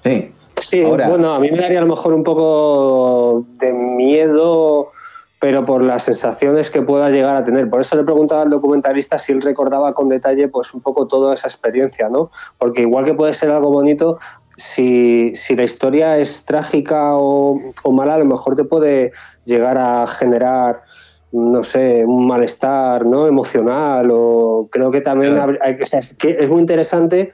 [0.04, 0.32] Sí.
[0.62, 4.90] Sí, Ahora- bueno, a mí me daría a lo mejor un poco de miedo,
[5.40, 7.70] pero por las sensaciones que pueda llegar a tener.
[7.70, 11.34] Por eso le preguntaba al documentalista si él recordaba con detalle pues un poco toda
[11.34, 12.32] esa experiencia, ¿no?
[12.58, 14.18] Porque igual que puede ser algo bonito,
[14.58, 19.12] si, si la historia es trágica o, o mala, a lo mejor te puede
[19.46, 20.82] llegar a generar
[21.32, 23.28] no sé, un malestar ¿no?
[23.28, 25.54] emocional o creo que también Claro.
[25.54, 27.34] habr- hay que- o sea, es, que es muy interesante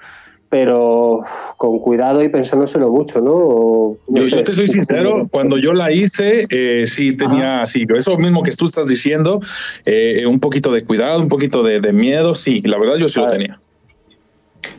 [0.49, 1.19] pero
[1.55, 3.31] con cuidado y pensándoselo mucho, ¿no?
[3.31, 8.17] O, no Yo, te soy sincero, cuando yo la hice, eh, sí tenía así, eso
[8.17, 9.39] mismo que tú estás diciendo,
[9.85, 13.21] eh, un poquito de cuidado, un poquito de, de miedo, sí, la verdad yo sí
[13.21, 13.61] lo tenía.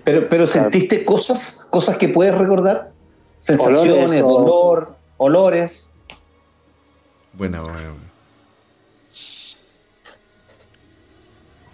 [0.04, 2.92] Pero, pero sentiste cosas, cosas que puedes recordar,
[3.38, 5.88] sensaciones, Olores o- dolor, olores.
[7.34, 7.96] Bueno, bueno.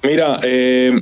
[0.02, 0.98] Mira, eh,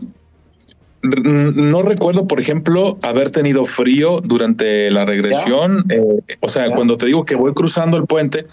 [1.03, 5.85] no recuerdo, por ejemplo, haber tenido frío durante la regresión.
[5.91, 6.01] eh,
[6.41, 6.75] o sea, Ya.
[6.75, 8.47] cuando te digo que voy cruzando el puente,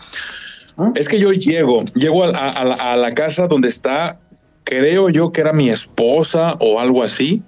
[0.77, 0.89] ¿Ah?
[0.95, 4.19] es que yo llego, llego a, a- a la, a la casa donde está,
[4.63, 7.41] creo yo que era mi esposa o algo así.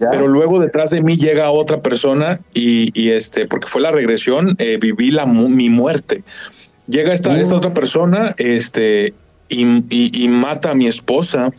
[0.00, 0.08] ¿Ya?
[0.10, 4.54] Pero luego detrás de mí llega otra persona y, y, este, porque fue la regresión,
[4.58, 6.22] eh, viví la, mi muerte.
[6.86, 9.14] Llega esta, esta otra persona, este,
[9.48, 11.50] y, y- y mata a mi esposa,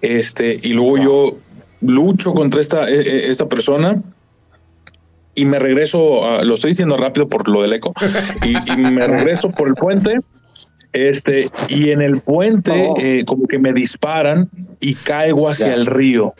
[0.00, 1.38] este, y luego yo
[1.80, 3.96] lucho contra esta, eh, eh, esta persona
[5.34, 7.92] y me regreso, a- lo estoy diciendo rápido por lo del eco,
[8.44, 10.14] y, y me regreso por el puente,
[10.94, 12.94] este, y en el puente Oh.
[12.98, 14.48] eh, como que me disparan
[14.80, 16.34] y caigo hacia el río.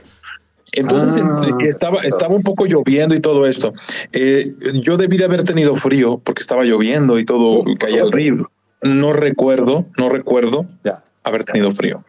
[0.77, 1.41] Entonces Ah.
[1.49, 3.73] entre- estaba, estaba un poco lloviendo y todo esto.
[4.13, 8.13] Eh, yo debí de haber tenido frío porque estaba lloviendo y todo y caía el
[8.13, 8.51] río.
[8.83, 11.03] No recuerdo, no recuerdo Ya.
[11.25, 12.05] haber tenido frío.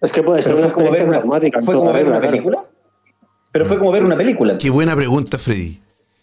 [0.00, 1.60] Es que puede ser Pero una como ver una, traumática.
[1.60, 2.64] fue como ver una película.
[3.50, 4.56] Pero fue como ver una película.
[4.58, 5.80] Qué buena pregunta, Freddy.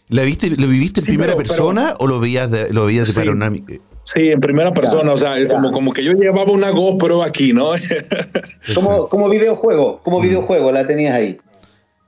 [0.08, 3.08] ¿La viste, ¿Lo viviste en Sí, primera pero- persona o lo veías de, lo veías
[3.08, 3.18] de Sí.
[3.20, 3.74] panorámica?
[4.04, 5.48] Sí, en primera persona, o sea, ya.
[5.48, 7.70] como, como que yo llevaba una GoPro aquí, ¿no?
[8.74, 11.38] Como, como videojuego, como videojuego la tenías ahí.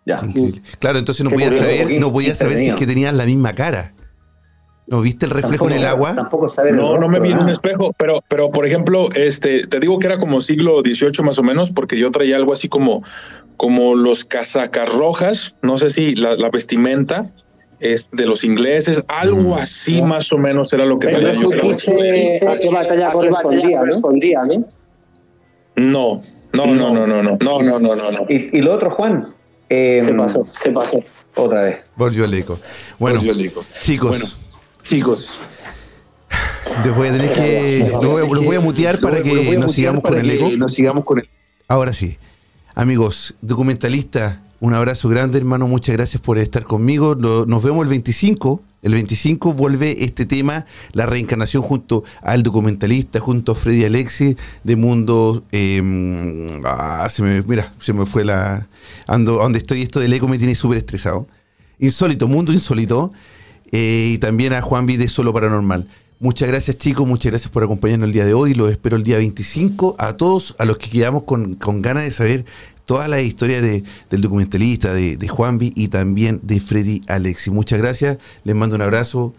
[0.09, 0.23] Ya.
[0.79, 3.93] Claro, entonces no curioso, saber, no podías saber si es que tenías la misma cara.
[4.87, 6.15] ¿No viste el reflejo en el agua?
[6.15, 9.81] Tampoco saber No, no me vi en un espejo, pero, pero por ejemplo, este, te
[9.81, 13.03] digo que era como siglo XVIII más o menos, porque yo traía algo así como,
[13.59, 17.27] como los casacas rojas, no sé si la, la vestimenta
[17.81, 21.51] es de los ingleses, algo así más o menos era lo que Pero traía yo.
[21.51, 24.01] supiste a qué batalla correspondía, ¿no?
[25.77, 26.21] No,
[26.55, 28.27] no, no, no, no, no, no, no, no, no, no.
[28.31, 29.35] Y, y lo otro, Juan.
[29.69, 31.03] Eh, Se pasó, se pasó.
[31.35, 31.77] Otra vez.
[31.97, 32.59] Volvió el eco.
[32.99, 33.65] Bueno, Volvió el eco.
[33.83, 34.25] chicos, Bueno,
[34.83, 35.41] chicos,
[36.85, 37.89] les voy a tener que.
[37.93, 40.51] Los voy a, los voy a mutear para que nos sigamos con el eco.
[40.57, 41.29] Nos sigamos con el
[41.69, 42.19] Ahora sí.
[42.75, 45.69] Amigos, documentalista, Un abrazo grande, hermano.
[45.69, 47.15] Muchas gracias por estar conmigo.
[47.15, 48.61] Nos vemos el 25.
[48.83, 54.77] El 25 vuelve este tema, la reencarnación junto al documentalista, junto a Freddy Alexi de
[54.77, 55.45] Mundo.
[55.53, 58.69] Em, ah, se me, mira, se me fue la.
[59.07, 61.29] Ando, donde estoy, esto del eco me tiene súper estresado.
[61.79, 63.13] Insólito, Mundo Insólito.
[63.71, 65.87] Eh, y también a Juan Vide Solo Paranormal.
[66.21, 68.55] Muchas gracias chicos, muchas gracias por acompañarnos el día de hoy.
[68.55, 69.95] Los espero el día 25.
[69.99, 72.45] A todos, a los que quedamos con, con ganas de saber
[72.89, 77.51] toda la historia de, del documentalista, de, de Juanvi y también de Freddy Alexi.
[77.51, 79.35] Muchas gracias, les mando un abrazo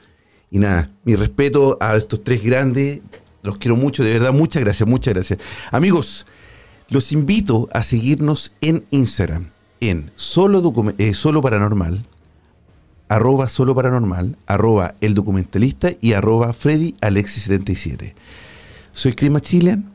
[0.52, 3.02] y nada, mi respeto a estos tres grandes,
[3.42, 5.40] los quiero mucho, de verdad, muchas gracias, muchas gracias.
[5.72, 6.28] Amigos,
[6.90, 9.48] los invito a seguirnos en Instagram,
[9.80, 12.06] en solo, eh, solo paranormal,
[13.08, 18.14] arroba solo paranormal, arroba el documentalista y arroba Freddy Alexi 77.
[18.94, 19.92] Soy Crima Chilean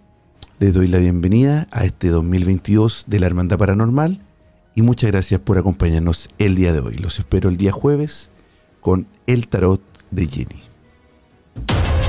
[0.64, 4.22] les doy la bienvenida a este 2022 de la Hermandad Paranormal
[4.74, 6.96] y muchas gracias por acompañarnos el día de hoy.
[6.96, 8.30] Los espero el día jueves
[8.80, 10.62] con el tarot de Jenny.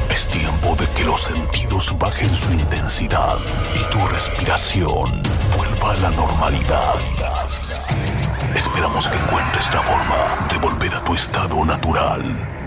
[0.10, 3.40] Es tiempo de que los sentidos bajen su intensidad
[3.74, 5.22] y tu respiración
[5.58, 6.96] vuelva a la normalidad.
[8.56, 12.55] Esperamos que encuentres la forma de volver a tu estado natural.